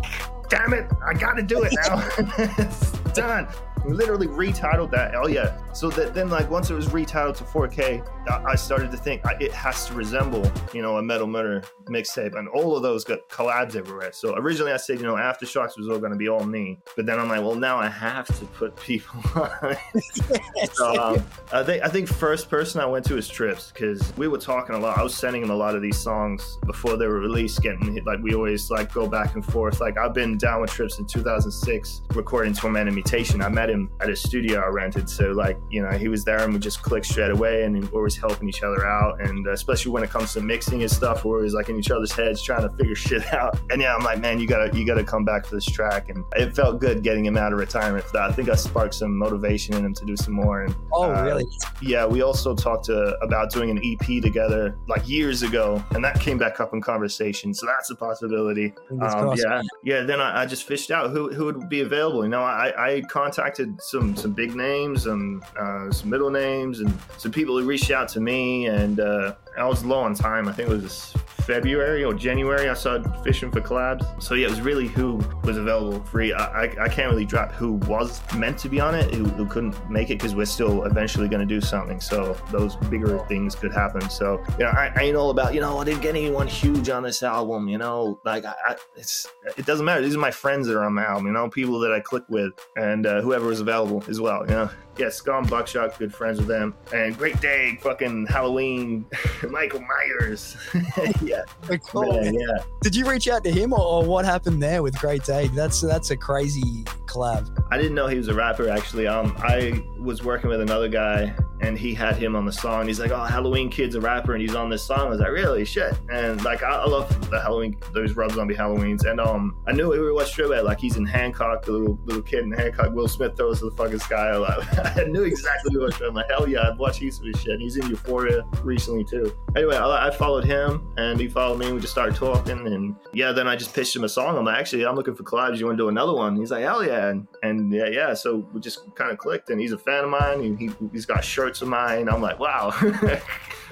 [0.49, 0.85] Damn it!
[1.03, 2.07] I gotta do it now.
[2.59, 3.49] it's done.
[3.85, 5.15] We literally retitled that.
[5.15, 5.57] Oh yeah.
[5.73, 9.25] So that then, like, once it was retitled to 4K, I, I started to think
[9.25, 13.05] I, it has to resemble, you know, a Metal Murder mixtape, and all of those
[13.05, 14.13] got collabs everywhere.
[14.13, 17.07] So originally, I said, you know, Aftershocks was all going to be all me, but
[17.07, 19.77] then I'm like, well, now I have to put people on.
[20.73, 24.29] so, um, I think I think first person I went to is Trips because we
[24.29, 24.99] were talking a lot.
[24.99, 28.05] I was sending him a lot of these songs before they were released, getting hit.
[28.07, 29.81] Like we always like go back and forth.
[29.81, 33.43] Like I've been down with Trips in 2006, recording to Tormented Mutation.
[33.43, 36.43] I met him at a studio I rented, so like you know he was there
[36.45, 39.21] and we just clicked straight away, and we're always helping each other out.
[39.21, 41.91] And uh, especially when it comes to mixing and stuff, we're always like in each
[41.91, 43.59] other's heads trying to figure shit out.
[43.71, 46.25] And yeah, I'm like, man, you gotta you gotta come back for this track, and
[46.37, 48.31] it felt good getting him out of retirement for that.
[48.31, 50.63] I think I sparked some motivation in him to do some more.
[50.63, 51.47] And Oh, uh, really?
[51.81, 56.21] yeah, we also talked uh, about doing an EP together like years ago, and that
[56.21, 57.55] came back up in conversation.
[57.55, 58.73] So that's a possibility.
[59.01, 60.01] Um, yeah, yeah.
[60.03, 62.25] Then I, I just fished out who, who would be available.
[62.25, 66.93] You know, I, I contacted some some big names, and uh, some middle names, and
[67.19, 70.49] some people who reached out to me, and uh, I was low on time.
[70.49, 72.69] I think it was February or January.
[72.69, 74.23] I started fishing for collabs.
[74.23, 76.33] So yeah, it was really who was available free.
[76.33, 79.47] I, I, I can't really drop who was meant to be on it, who, who
[79.47, 82.01] couldn't make it because we're still eventually going to do something.
[82.01, 84.09] So those bigger things could happen.
[84.09, 86.89] So you know, I, I ain't all about you know I didn't get anyone huge
[86.89, 87.69] on this album.
[87.69, 90.01] You know, like I, I, it's it doesn't matter.
[90.01, 91.27] These are my friends that are on my album.
[91.27, 94.45] You know, people that I click with, and uh, whoever was available as well.
[94.47, 94.71] You know.
[94.99, 96.75] Yeah, Scum Buckshot, good friends with them.
[96.93, 99.07] And Great Day, fucking Halloween,
[99.51, 100.57] Michael Myers.
[101.23, 101.43] yeah,
[101.87, 102.21] cool.
[102.21, 102.59] man, yeah.
[102.83, 105.49] Did you reach out to him, or, or what happened there with Great Day?
[105.49, 107.65] That's that's a crazy collab.
[107.71, 109.07] I didn't know he was a rapper actually.
[109.07, 112.89] Um, I was working with another guy and he had him on the song.
[112.89, 115.31] He's like, "Oh, Halloween Kid's a rapper and he's on this song." I was like,
[115.31, 115.65] "Really?
[115.65, 119.05] Shit!" And like, I, I love the Halloween, those Rob Zombie Halloweens.
[119.09, 120.61] And um, I knew we were straight away.
[120.61, 122.93] Like, he's in Hancock, the little little kid in Hancock.
[122.93, 124.37] Will Smith throws to the fucking sky.
[124.37, 124.59] Like,
[124.97, 126.01] I knew exactly was.
[126.01, 127.61] I'm like, hell yeah, I've watched heaps of his shit.
[127.61, 129.37] He's in Euphoria recently too.
[129.57, 131.73] Anyway, I, I followed him and he followed me.
[131.73, 134.37] We just started talking and yeah, then I just pitched him a song.
[134.37, 135.59] I'm like, actually, I'm looking for collabs.
[135.59, 136.37] You want to do another one?
[136.37, 138.15] He's like, hell yeah, and, and yeah, yeah.
[138.15, 140.41] So we just kind of clicked, and he's a fan of mine.
[140.41, 142.09] And he he's got shirts of mine.
[142.09, 142.71] I'm like, wow,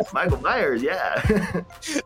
[0.13, 1.21] Michael Myers, yeah.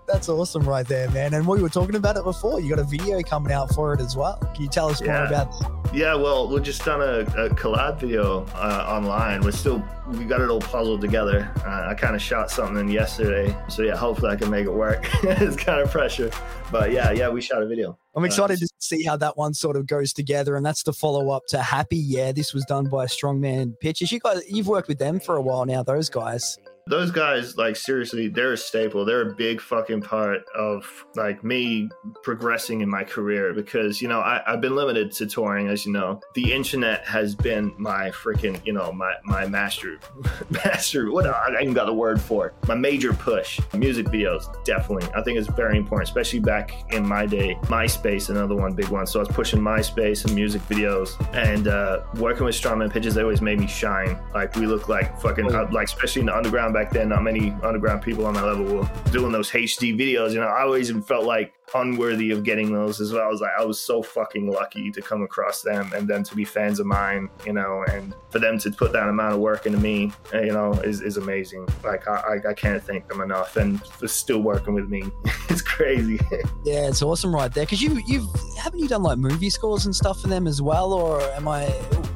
[0.07, 1.35] That's awesome, right there, man.
[1.35, 2.61] And we were talking about it before.
[2.61, 4.37] You got a video coming out for it as well.
[4.55, 5.71] Can you tell us more about that?
[5.95, 9.43] Yeah, well, we just done a, a collab video uh, online.
[9.43, 11.51] We're still we got it all puzzled together.
[11.65, 15.07] Uh, I kind of shot something yesterday, so yeah, hopefully I can make it work.
[15.23, 16.31] it's kind of pressure,
[16.73, 17.97] but yeah, yeah, we shot a video.
[18.17, 20.93] I'm Uh, excited to see how that one sort of goes together, and that's the
[20.93, 21.97] follow up to Happy.
[21.97, 24.11] Yeah, this was done by Strongman Pictures.
[24.11, 25.85] You guys, you've worked with them for a while now.
[25.85, 26.59] Those guys.
[26.87, 29.07] Those guys, like seriously, they're a staple.
[29.07, 31.89] They're a big fucking part of like me
[32.23, 35.93] progressing in my career because you know I, I've been limited to touring, as you
[35.93, 36.21] know.
[36.35, 39.99] The internet has been my freaking, you know, my my master,
[40.51, 41.11] master.
[41.11, 42.55] What I even got a word for it.
[42.69, 43.61] My major push.
[43.73, 45.09] Music videos, definitely.
[45.15, 47.55] I think it's very important, especially back in my day.
[47.63, 49.07] MySpace, another one big one.
[49.07, 53.23] So I was pushing MySpace and music videos, and uh, working with Strongman Pictures, they
[53.23, 54.19] always made me shine.
[54.35, 57.09] Like we look like fucking, uh, like especially in the underground back then.
[57.09, 60.33] Not many underground people on my level were doing those HD videos.
[60.33, 63.23] You know, I always felt like unworthy of getting those as well.
[63.23, 66.37] I was like, I was so fucking lucky to come across them and then to
[66.37, 69.67] be fans of mine, you know, and for them to put that amount of work
[69.67, 71.67] into me, uh, you know, is, is amazing.
[71.83, 73.57] Like, I, I, can't thank them enough.
[73.57, 75.05] And for still working with me,
[75.49, 76.21] it's crazy.
[76.65, 77.65] Yeah, it's awesome right there.
[77.65, 78.27] Because you, you've
[78.59, 81.67] haven't you done like movie scores and stuff for them as well, or am I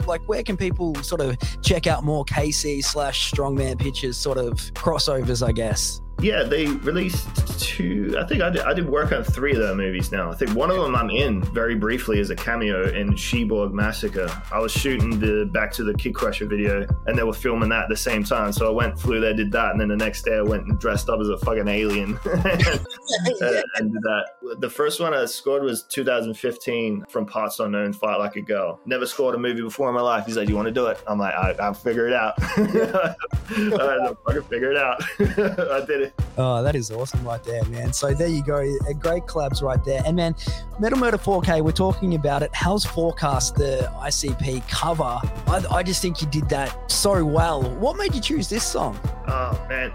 [0.08, 4.54] like where can people sort of check out more KC slash Strongman Pictures sort of
[4.74, 5.46] crossovers?
[5.46, 6.00] I guess.
[6.20, 7.28] Yeah, they released
[7.60, 8.16] two.
[8.18, 10.30] I think I did, I did work on three of their movies now.
[10.30, 14.28] I think one of them I'm in very briefly as a cameo in Sheborg Massacre.
[14.52, 17.84] I was shooting the Back to the Kid Crusher video, and they were filming that
[17.84, 18.52] at the same time.
[18.52, 20.78] So I went, flew there, did that, and then the next day I went and
[20.78, 24.24] dressed up as a fucking alien and, uh, and did that.
[24.58, 28.80] The first one I scored was 2015 from Parts Unknown, Fight Like a Girl.
[28.86, 30.26] Never scored a movie before in my life.
[30.26, 32.34] He's like, "You want to do it?" I'm like, "I, I'll figure it out."
[33.50, 35.02] I fucking figure it out.
[35.20, 36.07] I did it.
[36.36, 37.92] Oh, that is awesome right there, man.
[37.92, 38.58] So there you go.
[38.88, 40.02] A great collabs right there.
[40.06, 40.34] And man,
[40.78, 42.54] Metal Murder 4K, we're talking about it.
[42.54, 45.02] Hell's Forecast, the ICP cover.
[45.02, 47.62] I, I just think you did that so well.
[47.62, 48.98] What made you choose this song?
[49.26, 49.92] Oh man,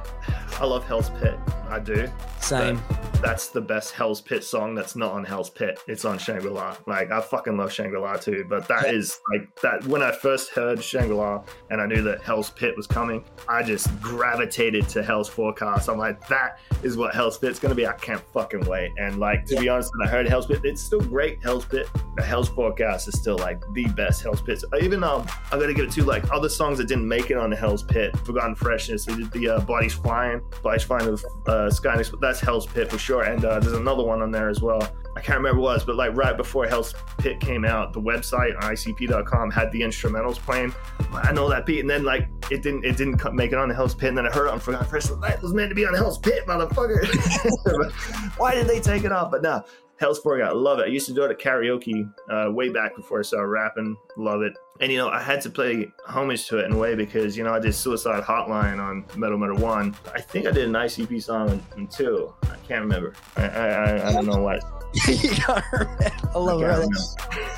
[0.60, 1.40] I love Hell's Pit.
[1.70, 2.08] I do.
[2.40, 2.80] Same.
[2.88, 5.80] But that's the best Hell's Pit song that's not on Hell's Pit.
[5.88, 6.76] It's on Shangri La.
[6.86, 8.46] Like I fucking love Shangri La too.
[8.48, 12.22] But that is like that when I first heard Shangri La and I knew that
[12.22, 15.90] Hell's Pit was coming, I just gravitated to Hell's Forecast.
[15.90, 17.88] I'm like, that is what Hell's Pit's gonna be.
[17.88, 18.92] I can't fucking wait.
[18.98, 21.42] And like to be honest, when I heard Hell's Pit, it's still great.
[21.42, 24.64] Hell's Pit, the Hell's Forecast is still like the best Hell's Pit.
[24.82, 27.50] Even um, I gotta give it to like other songs that didn't make it on
[27.50, 28.16] the Hell's Pit.
[28.18, 29.08] Forgotten Freshness.
[29.08, 32.02] We did the uh, Bodies Flying, Bodies Flying with uh, Sky.
[32.20, 33.24] That's Hell's Pit for sure.
[33.24, 34.82] And uh, there's another one on there as well.
[35.16, 38.02] I can't remember what it was, but like right before Hell's Pit came out, the
[38.02, 40.74] website ICP.com had the instrumentals playing.
[41.12, 43.76] I know that beat, and then like it didn't it didn't make it on the
[43.76, 45.06] Hell's Pit, and then I heard it on Forgotten Fresh.
[45.06, 47.04] That was meant to be on Hell's Pit, motherfucker.
[48.38, 49.30] Why did they take it off?
[49.30, 49.64] But no,
[49.98, 50.84] Hell's Forecast, I love it.
[50.84, 53.96] I used to do it at karaoke uh, way back before I started rapping.
[54.18, 54.54] Love it.
[54.82, 57.44] And you know, I had to play homage to it in a way because you
[57.44, 59.96] know I did Suicide Hotline on Metal Murder One.
[60.14, 62.34] I think I did an ICP song in, in two.
[62.44, 63.14] I can't remember.
[63.38, 64.83] I I, I, I don't know what.
[65.08, 65.66] you can't.
[66.36, 66.90] I love I it.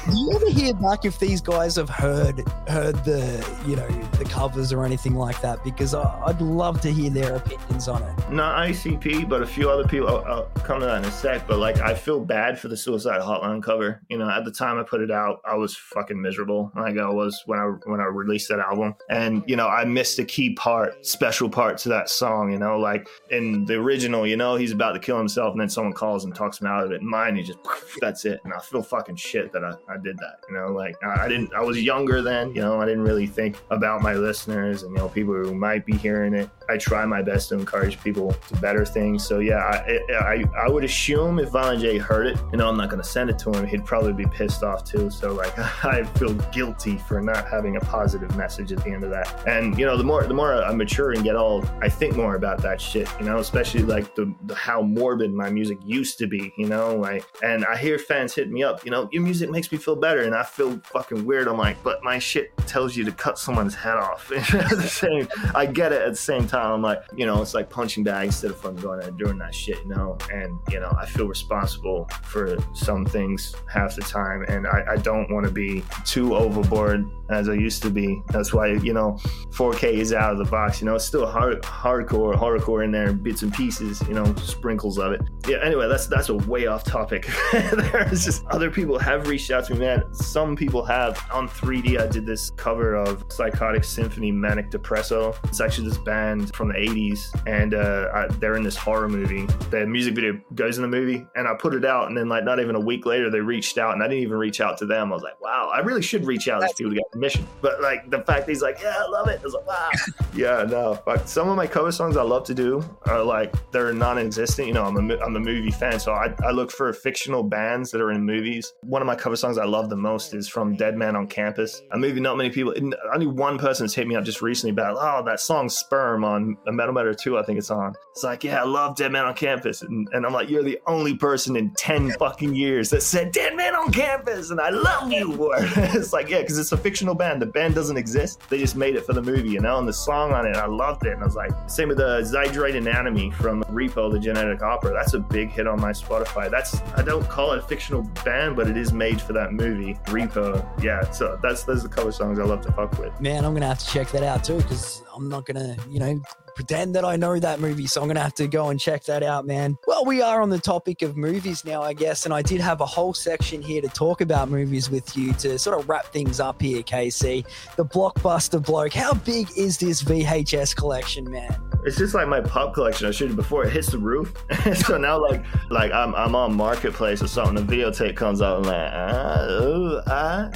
[0.10, 3.88] Do you ever hear back if these guys have heard heard the you know
[4.19, 5.63] the covers or anything like that?
[5.63, 8.30] Because I, I'd love to hear their opinions on it.
[8.30, 10.10] Not ICP, but a few other people.
[10.10, 11.48] I'll, I'll come to that in a sec.
[11.48, 14.02] But like, I feel bad for the Suicide Hotline cover.
[14.10, 16.71] You know, at the time I put it out, I was fucking miserable.
[16.76, 20.19] Like I was when I when I released that album, and you know, I missed
[20.19, 22.52] a key part, special part to that song.
[22.52, 25.69] You know, like in the original, you know, he's about to kill himself, and then
[25.69, 27.02] someone calls and talks him out of it.
[27.25, 27.59] Mine, he just
[27.99, 30.38] that's it, and I feel fucking shit that I, I did that.
[30.47, 31.53] You know, like I, I didn't.
[31.55, 32.53] I was younger then.
[32.53, 35.85] You know, I didn't really think about my listeners and you know people who might
[35.85, 36.49] be hearing it.
[36.69, 39.25] I try my best to encourage people to better things.
[39.25, 42.78] So yeah, I I, I would assume if Violent J heard it, you know, I'm
[42.78, 43.65] not gonna send it to him.
[43.65, 45.10] He'd probably be pissed off too.
[45.10, 49.12] So like, I feel guilty for not having a positive message at the end of
[49.12, 49.47] that.
[49.47, 52.36] And you know, the more the more I mature and get old, I think more
[52.36, 53.10] about that shit.
[53.19, 56.54] You know, especially like the, the how morbid my music used to be.
[56.58, 58.86] You know, like, and I hear fans hit me up.
[58.86, 61.47] You know, your music makes me feel better, and I feel fucking weird.
[61.47, 64.32] I'm like, but my shit tells you to cut someone's head off.
[64.54, 66.01] at the same, I get it.
[66.01, 68.78] At the same time, I'm like, you know, it's like punching bag instead of fucking
[68.78, 69.78] going out and doing that shit.
[69.84, 74.68] You know, and you know, I feel responsible for some things half the time, and
[74.68, 78.22] I, I don't want to be too overboard as I used to be.
[78.30, 79.18] That's why you know
[79.52, 80.82] 4K is out of the box.
[80.82, 84.02] You know, it's still hard, hardcore, hardcore in there, bits and pieces.
[84.08, 85.22] You know, sprinkles of it.
[85.48, 85.58] Yeah.
[85.63, 87.30] Anyway, that's that's a way off topic.
[87.52, 90.13] There's just other people have reached out to me, man.
[90.13, 92.00] Some people have on 3D.
[92.00, 95.36] I did this cover of Psychotic Symphony Manic Depresso.
[95.46, 99.45] It's actually this band from the 80s, and uh, I, they're in this horror movie.
[99.69, 102.43] The music video goes in the movie, and I put it out, and then like
[102.43, 104.86] not even a week later, they reached out, and I didn't even reach out to
[104.86, 105.12] them.
[105.12, 107.47] I was like, wow, I really should reach out to these people to get permission.
[107.62, 109.39] But like the fact he's like, yeah, I love it.
[109.39, 109.89] I was like, wow.
[110.36, 111.01] yeah, no.
[111.05, 114.67] But some of my cover songs I love to do are like they're non-existent.
[114.67, 117.91] You know, I'm a I'm a movie fan, so I, I look for fictional bands
[117.91, 118.73] that are in movies.
[118.81, 121.81] One of my cover songs I love the most is from Dead Man on Campus,
[121.91, 122.73] a movie not many people,
[123.13, 126.35] only one person's hit me up just recently about, oh, that song Sperm on
[126.65, 127.95] Metal Murder 2, I think it's on.
[128.12, 129.82] It's like, yeah, I love Dead Man on Campus.
[129.82, 133.56] And, and I'm like, you're the only person in 10 fucking years that said Dead
[133.56, 135.69] Man on Campus, and I love you for it.
[135.95, 137.41] it's like, yeah, because it's a fictional band.
[137.41, 138.41] The band doesn't exist.
[138.50, 140.65] They just made it for the movie, you know, and the song on it, I
[140.65, 141.13] loved it.
[141.13, 144.93] And I was like, same with the Zydrate Anatomy from Repo, the Genetic Opera.
[144.93, 146.50] That's a big hit on my Spotify.
[146.50, 149.95] That's, I don't call it a fictional band, but it is made for that movie,
[150.06, 150.65] Repo.
[150.82, 153.19] Yeah, so that's those are the cover songs I love to fuck with.
[153.19, 156.21] Man, I'm gonna have to check that out too because I'm not gonna, you know,
[156.56, 157.88] pretend that I know that movie.
[157.88, 159.78] So I'm gonna have to go and check that out, man.
[159.88, 162.82] Well, we are on the topic of movies now, I guess, and I did have
[162.82, 166.39] a whole section here to talk about movies with you to sort of wrap things
[166.39, 167.45] up here, KC.
[167.75, 168.93] The blockbuster bloke.
[168.93, 171.56] How big is this VHS collection, man?
[171.86, 173.65] It's just like my pop collection I showed you before.
[173.65, 174.34] It hits the roof,
[174.73, 177.63] so now like like I'm I'm on marketplace or something.
[177.63, 180.49] The videotape comes out and like ah, ooh, ah.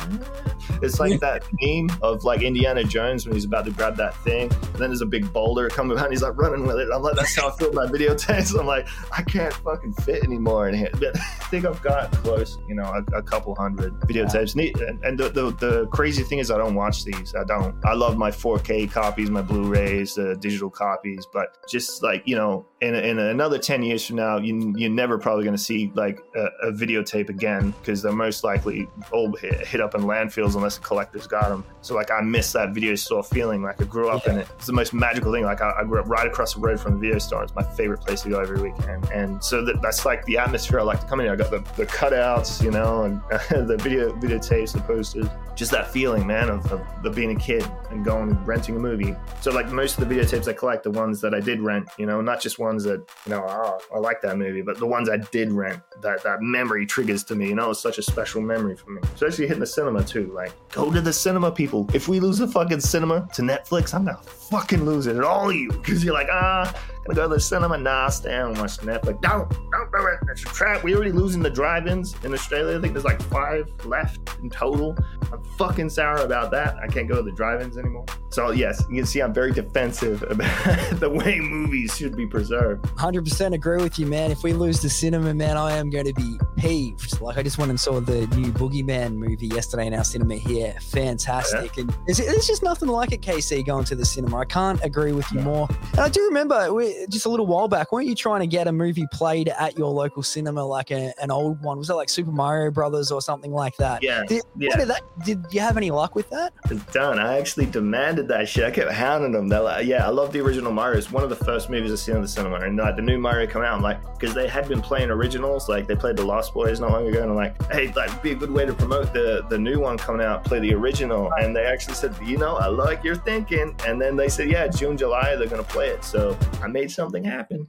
[0.81, 4.51] It's like that meme of like Indiana Jones when he's about to grab that thing,
[4.51, 6.11] and then there's a big boulder coming behind.
[6.11, 6.89] He's like running with it.
[6.93, 8.57] I'm like, that's how I feel my video videotapes.
[8.59, 10.89] I'm like, I can't fucking fit anymore in here.
[10.93, 14.55] But I think I've got close, you know, a, a couple hundred videotapes.
[14.55, 14.79] Neat.
[14.79, 17.35] And, and the, the the crazy thing is, I don't watch these.
[17.35, 17.75] I don't.
[17.85, 21.25] I love my 4K copies, my Blu-rays, the digital copies.
[21.31, 25.17] But just like you know, in, in another 10 years from now, you, you're never
[25.17, 29.67] probably going to see like a, a videotape again because they're most likely all hit,
[29.67, 31.65] hit up in landfills unless the collectors got them.
[31.81, 33.63] So like I miss that video store feeling.
[33.63, 34.47] Like I grew up in it.
[34.55, 35.43] It's the most magical thing.
[35.43, 37.43] Like I, I grew up right across the road from the video store.
[37.43, 39.09] It's my favorite place to go every weekend.
[39.11, 41.33] And so that, that's like the atmosphere I like to come in here.
[41.33, 43.21] I got the, the cutouts, you know, and
[43.67, 45.27] the video videotapes, the posters.
[45.55, 48.79] Just that feeling, man, of, of, of being a kid and going and renting a
[48.79, 49.15] movie.
[49.41, 52.05] So like most of the videotapes I collect, the ones that I did rent, you
[52.05, 55.09] know, not just ones that you know, oh, I like that movie, but the ones
[55.09, 57.47] I did rent, that that memory triggers to me.
[57.47, 60.31] You know, it's such a special memory for me, especially hitting the cinema too.
[60.33, 61.87] Like, go to the cinema, people.
[61.93, 65.55] If we lose the fucking cinema to Netflix, I'm gonna fucking lose it, all of
[65.55, 66.73] you, because you're like, ah,
[67.09, 67.77] gonna go to the cinema.
[67.77, 69.21] Nah, stay and watch Netflix.
[69.21, 70.19] Don't, don't do it.
[70.31, 70.83] It's a trap.
[70.83, 72.77] We're already losing the drive-ins in Australia.
[72.77, 74.97] I think there's like five left in total.
[75.31, 76.77] I'm fucking sour about that.
[76.77, 78.05] I can't go to the drive-ins anymore.
[78.31, 82.85] So yes, you can see I'm very defensive about the way movies should be preserved.
[82.85, 84.31] 100% agree with you, man.
[84.31, 87.21] If we lose the cinema, man, I am going to be peeved.
[87.21, 90.75] Like, I just went and saw the new Boogeyman movie yesterday in our cinema here.
[90.81, 91.77] Fantastic.
[91.77, 94.37] And there's, there's just nothing like it, KC, going to the cinema.
[94.37, 95.67] I can't agree with you more.
[95.91, 98.67] And I do remember we, just a little while back, weren't you trying to get
[98.67, 101.77] a movie played at your local cinema, like a, an old one?
[101.77, 104.03] Was that like Super Mario Brothers or something like that?
[104.03, 104.23] Yeah.
[104.27, 104.75] Did, yeah.
[104.77, 106.53] Did, that, did you have any luck with that?
[106.69, 107.19] It's done.
[107.19, 108.65] I actually demanded that shit.
[108.65, 109.47] I kept hounding them.
[109.47, 110.97] They're like, yeah, I love the original Mario.
[110.97, 112.57] It's one of the first movies I've seen in the cinema.
[112.57, 115.69] And like the new Mario coming out, I'm like, because they had been playing originals,
[115.69, 118.31] like they played The Lost Boys not long ago, and I'm like, hey, that'd be
[118.31, 120.43] a good way to promote the the new one coming out.
[120.43, 123.75] Play the original, and they actually said, you know, I like your thinking.
[123.85, 126.03] And then they said, yeah, June, July, they're gonna play it.
[126.03, 127.67] So I made something happen.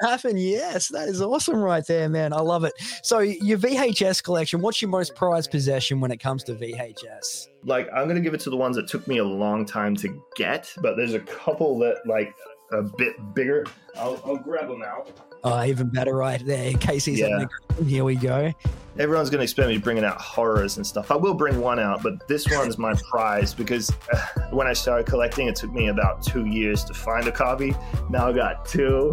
[0.00, 0.36] happen.
[0.36, 2.32] Yes, that is awesome right there, man.
[2.32, 2.72] I love it.
[3.02, 7.48] So your VHS collection, what's your most prized possession when it comes to VHS?
[7.64, 10.22] Like I'm gonna give it to the ones that took me a long time to
[10.36, 12.34] get, but there's a couple that like
[12.72, 13.66] a bit bigger.
[13.96, 15.10] I'll, I'll grab them out.
[15.44, 16.72] Oh, even better right there.
[16.80, 17.46] Casey's Yeah.
[17.84, 18.52] here we go.
[18.98, 21.10] Everyone's going to expect me bringing out horrors and stuff.
[21.10, 24.18] I will bring one out, but this one's my prize because uh,
[24.50, 27.74] when I started collecting, it took me about two years to find a copy.
[28.10, 29.10] Now I got two.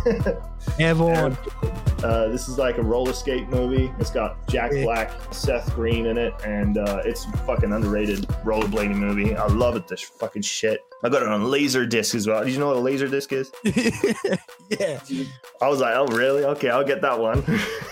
[0.78, 1.36] Airborne.
[2.02, 3.92] Uh, this is like a roller skate movie.
[3.98, 4.72] It's got Jack.
[4.72, 9.36] Black, Seth Green in it, and uh, it's a fucking underrated rollerblading movie.
[9.36, 9.86] I love it.
[9.86, 10.80] This fucking shit.
[11.02, 12.42] I got it on laser disc as well.
[12.42, 13.52] Did you know what a laser disc is?
[14.70, 15.00] yeah.
[15.60, 16.44] I was like, oh really?
[16.44, 17.44] Okay, I'll get that one.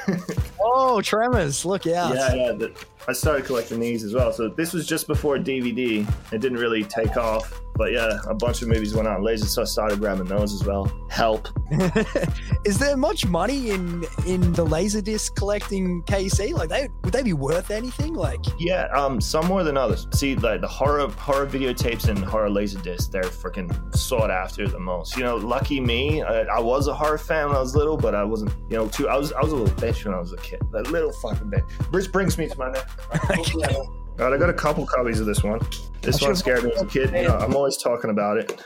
[0.64, 1.64] Oh, Tremors.
[1.64, 2.14] Look out.
[2.14, 2.52] Yeah, yeah.
[2.52, 2.72] The,
[3.08, 4.32] I started collecting these as well.
[4.32, 6.08] So this was just before DVD.
[6.32, 7.60] It didn't really take off.
[7.74, 10.52] But yeah, a bunch of movies went out in lasers, so I started grabbing those
[10.52, 10.92] as well.
[11.08, 11.48] Help.
[12.64, 16.52] is there much money in in the laserdisc collecting KC?
[16.52, 18.14] Like, they would they be worth anything?
[18.14, 20.06] Like, Yeah, um, some more than others.
[20.12, 25.16] See, like the horror horror videotapes and horror laserdiscs, they're freaking sought after the most.
[25.16, 28.14] You know, lucky me, I, I was a horror fan when I was little, but
[28.14, 29.08] I wasn't, you know, too.
[29.08, 30.60] I was I was a little bitch when I was a kid.
[30.72, 31.70] That little fucking bitch.
[31.92, 33.54] Which brings me to my next.
[34.18, 35.60] All right, I got a couple copies of this one.
[36.02, 37.10] This one scared me as a kid.
[37.12, 38.60] You know, I'm always talking about it.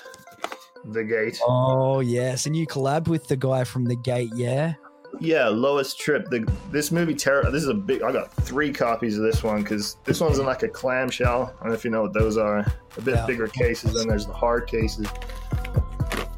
[0.87, 1.39] The Gate.
[1.45, 4.75] oh yes, and you collab with the guy from the Gate, yeah.
[5.21, 6.29] Yeah, Louis Tripp.
[6.31, 7.51] The, this movie, Terror.
[7.51, 8.03] This is a big.
[8.03, 11.55] I got three copies of this one because this one's in like a clamshell.
[11.59, 12.59] I don't know if you know what those are.
[12.59, 13.27] A bit Yeah.
[13.27, 13.95] bigger cases.
[13.95, 15.07] Then there's the hard cases.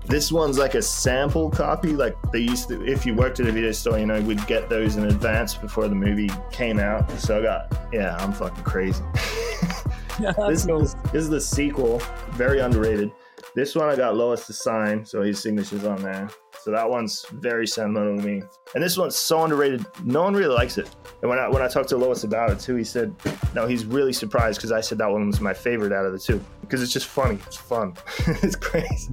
[0.09, 1.93] This one's like a sample copy.
[1.93, 4.71] Like they used to, if you worked at a video store, you know, we'd get
[4.71, 7.11] those in advance before the movie came out.
[7.21, 9.05] So I got, yeah, I'm fucking crazy.
[10.19, 13.13] this is this is the sequel, very underrated.
[13.55, 16.29] This one I got Louis to sign, so his signature's on there.
[16.61, 18.43] So that one's very sentimental to me.
[18.75, 19.87] And this one's so underrated.
[20.05, 20.91] No one really likes it.
[21.23, 23.15] And when I when I talked to Louis about it too, he said,
[23.55, 26.19] no, he's really surprised because I said that one was my favorite out of the
[26.19, 27.39] two because it's just funny.
[27.47, 27.95] It's fun.
[28.27, 29.11] it's crazy.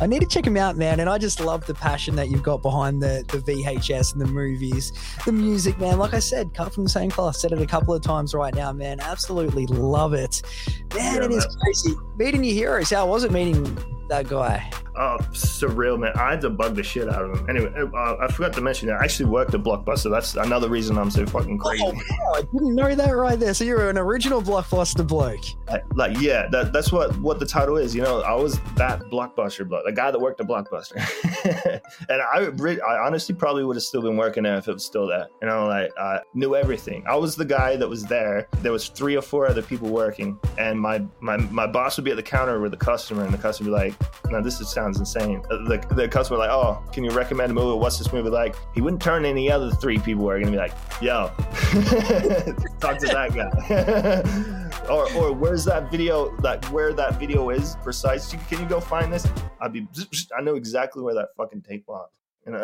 [0.00, 1.00] I need to check him out, man.
[1.00, 4.26] And I just love the passion that you've got behind the, the VHS and the
[4.26, 4.92] movies,
[5.24, 5.98] the music, man.
[5.98, 7.36] Like I said, cut from the same cloth.
[7.36, 9.00] Said it a couple of times right now, man.
[9.00, 10.42] Absolutely love it.
[10.94, 11.56] Man, Yeah, it is man.
[11.60, 11.94] crazy.
[12.16, 12.90] Meeting your heroes.
[12.90, 13.76] How was it meeting
[14.08, 14.70] that guy?
[14.94, 16.12] Oh, surreal, man.
[16.16, 17.50] I had to bug the shit out of him.
[17.50, 20.10] Anyway, uh, I forgot to mention that I actually worked at Blockbuster.
[20.10, 21.82] That's another reason I'm so fucking crazy.
[21.84, 23.54] Oh, wow, I didn't know that right there.
[23.54, 25.40] So you're an original blockbuster bloke.
[25.68, 27.94] Like, like, yeah, that, that's what what the title is.
[27.94, 30.96] You know, I was that Blockbuster bloke, the guy that worked at Blockbuster,
[32.08, 35.06] and I, I honestly probably would have still been working there if it was still
[35.06, 35.28] there.
[35.40, 37.04] You know, like I knew everything.
[37.06, 38.48] I was the guy that was there.
[38.60, 42.10] There was three or four other people working, and my my my boss would be
[42.10, 44.68] at the counter with the customer, and the customer would be like, "Now this is,
[44.82, 47.78] sounds insane." Uh, The, the customer like, "Oh, can you recommend a movie?
[47.78, 50.74] What's this movie like?" He wouldn't turn any other three people were gonna be like,
[51.00, 51.30] "Yo,
[52.80, 53.50] talk to that guy,"
[54.92, 56.34] or or where's that video?
[56.48, 58.34] Like where that video is precise?
[58.48, 59.26] Can you go find this?
[59.60, 59.86] I'd be,
[60.38, 62.10] I know exactly where that fucking tape was.
[62.46, 62.62] You know.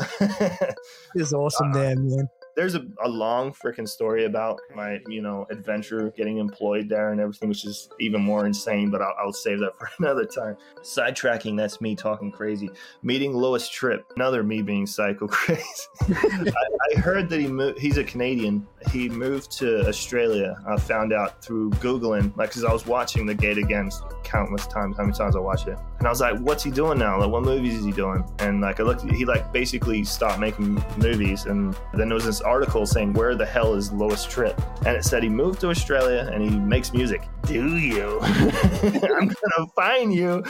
[1.15, 2.29] It's awesome there, man.
[2.59, 7.21] There's a, a long freaking story about my you know adventure getting employed there and
[7.21, 10.57] everything which is even more insane but i'll, I'll save that for another time.
[10.83, 12.69] Sidetracking that's me talking crazy.
[13.03, 15.63] Meeting Louis Tripp another me being psycho crazy.
[16.03, 16.53] I,
[16.97, 21.43] I heard that he moved he's a canadian he moved to australia i found out
[21.43, 25.35] through googling like because i was watching the gate against countless times how many times
[25.35, 25.79] i watched it.
[25.99, 27.19] And i was like what's he doing now?
[27.19, 28.25] Like what movies is he doing?
[28.41, 32.41] And like i looked he like basically stopped making movies and then there was this
[32.41, 34.61] article saying where the hell is Louis Tripp?
[34.87, 38.21] And it said he moved to australia and he makes music do you?
[38.23, 40.45] I'm gonna find you.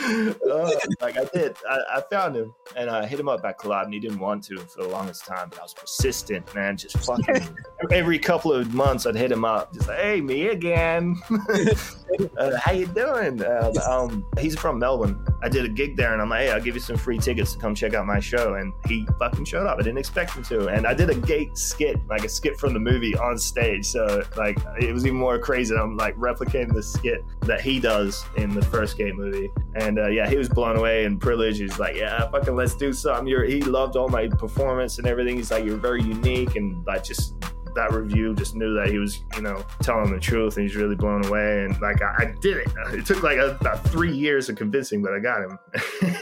[0.49, 3.85] Uh, like i did I, I found him and i hit him up at collab
[3.85, 6.97] and he didn't want to for the longest time but i was persistent man just
[6.97, 7.47] fucking
[7.91, 11.15] every couple of months i'd hit him up just like hey me again.
[12.37, 13.41] Uh, how you doing?
[13.41, 16.61] Uh, um, he's from melbourne i did a gig there and i'm like hey i'll
[16.61, 18.55] give you some free tickets to come check out my show.
[18.55, 19.77] And he fucking showed up.
[19.79, 20.67] I didn't expect him to.
[20.67, 23.85] And i did a gate skit like a skit from the movie on stage.
[23.85, 28.25] So like it was even more crazy i'm like replicating the skit that he does
[28.37, 29.49] in the first gate movie.
[29.75, 31.59] And uh, yeah he was blown away and privileged.
[31.59, 33.27] He's like yeah fucking let's do something.
[33.27, 35.37] You're, he loved all my performance and everything.
[35.37, 37.35] He's like you're very unique and like just
[37.79, 40.95] that review just knew that he was, you know, telling the truth and he's really
[40.95, 41.63] blown away.
[41.63, 42.67] And like, I, I did it.
[42.77, 45.57] Uh, it took like a, about three years of convincing, but I got him.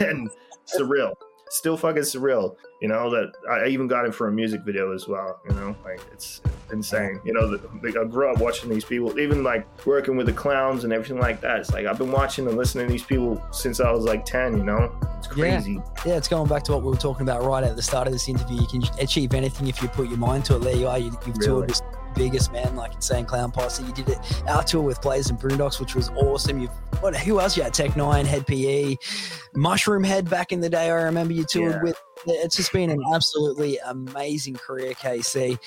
[0.00, 0.30] and
[0.66, 1.14] surreal.
[1.50, 5.08] Still fucking surreal, you know, that I even got him for a music video as
[5.08, 6.42] well, you know, like it's
[6.72, 7.20] insane.
[7.24, 10.32] You know, the, like, I grew up watching these people, even like working with the
[10.32, 11.60] clowns and everything like that.
[11.60, 14.56] It's like I've been watching and listening to these people since I was like 10,
[14.58, 15.32] you know, it's Yeah.
[15.56, 15.80] crazy.
[16.06, 18.12] Yeah, it's going back to what we were talking about right at the start of
[18.12, 18.60] this interview.
[18.60, 20.60] You can achieve anything if you put your mind to it.
[20.60, 20.98] There you are.
[20.98, 21.46] You, you've Really?
[21.46, 21.80] toured with
[22.14, 23.82] biggest man like Insane Clown Posse.
[23.84, 26.60] You did it our tour with Blaze and Boondox, which was awesome.
[26.60, 27.16] You've what?
[27.16, 27.56] Who else?
[27.56, 28.98] You had Tech N9ne, (hed) p.e.,
[29.54, 30.90] Mushroom Head back in the day.
[30.90, 31.82] I remember you toured Yeah.
[31.82, 32.02] with.
[32.26, 35.58] It's just been an absolutely amazing career, KC.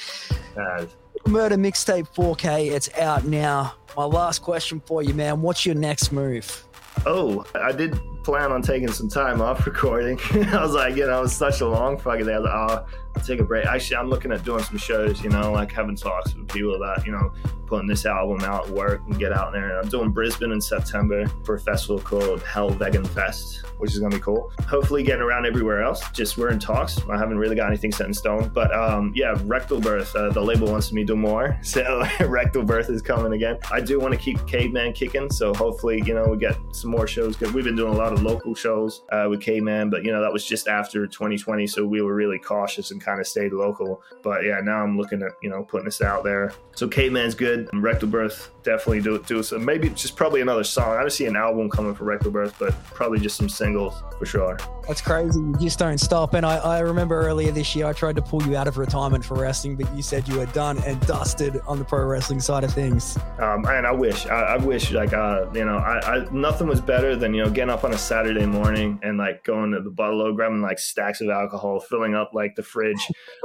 [0.57, 0.85] Uh,
[1.27, 2.71] Murder Mixtape 4K.
[2.71, 3.75] It's out now.
[3.95, 5.41] My last question for you, man.
[5.41, 6.65] What's your next move?
[7.05, 10.19] Oh, I did plan on taking some time off recording.
[10.33, 12.33] I was like, you know, it was such a long fucking day.
[12.33, 12.85] I was like, oh,
[13.15, 13.65] I'll take a break.
[13.65, 17.05] Actually, I'm looking at doing some shows, you know, like having talks with people about,
[17.05, 17.33] you know,
[17.71, 19.79] putting this album out, work, and get out there.
[19.79, 24.11] I'm doing Brisbane in September for a festival called Hell Vegan Fest, which is going
[24.11, 24.51] to be cool.
[24.67, 26.07] Hopefully, getting around everywhere else.
[26.09, 26.99] Just we're in talks.
[27.09, 28.51] I haven't really got anything set in stone.
[28.53, 31.57] But um, yeah, Rectal Birth, uh, the label wants me to do more.
[31.71, 33.57] So Rectal Birth is coming again.
[33.71, 35.31] I do want to keep Caveman kicking.
[35.31, 37.37] So hopefully, you know, we get some more shows.
[37.37, 40.21] Cause we've been doing a lot of local shows uh, with Caveman, but you know,
[40.21, 41.65] that was just after 2020.
[41.67, 44.01] So we were really cautious and kind of stayed local.
[44.23, 46.53] But yeah, now I'm looking at, you know, putting this out there.
[46.75, 47.69] So Caveman's good.
[47.73, 50.95] Rectal Birth definitely do do so maybe just probably another song.
[50.95, 54.25] I don't see an album coming for Rectal Birth, but probably just some singles for
[54.25, 54.57] sure.
[54.87, 55.39] That's crazy.
[55.39, 56.33] You just don't stop.
[56.33, 59.23] And I, I remember earlier this year, I tried to pull you out of retirement
[59.23, 62.63] for wrestling, but you said you were done and dusted on the pro wrestling side
[62.63, 63.17] of things.
[63.39, 66.81] Um, and I wish, I, I wish, like, uh, you know, I, I nothing was
[66.81, 69.89] better than you know getting up on a Saturday morning and like going to the
[69.89, 72.90] bottle, grabbing like stacks of alcohol, filling up like the fridge,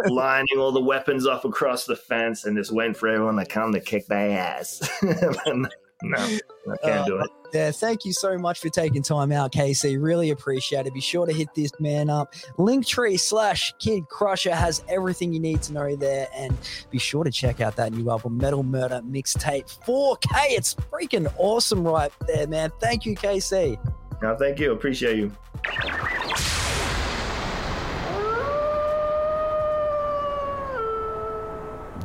[0.07, 3.73] lining all the weapons up across the fence, and just waiting for everyone to come
[3.73, 4.89] to kick their ass.
[5.03, 5.69] no,
[6.03, 7.31] I can't uh, do it.
[7.53, 10.03] Yeah, thank you so much for taking time out, KC.
[10.03, 10.93] Really appreciate it.
[10.93, 12.35] Be sure to hit this man up.
[12.59, 16.29] Linktree slash Kid Crusher has everything you need to know there.
[16.35, 16.57] And
[16.91, 20.29] be sure to check out that new album, Metal Murder Mixtape 4K.
[20.51, 22.73] It's freaking awesome right there, man.
[22.81, 23.79] Thank you, KC.
[24.23, 24.73] No, thank you.
[24.73, 25.33] Appreciate you.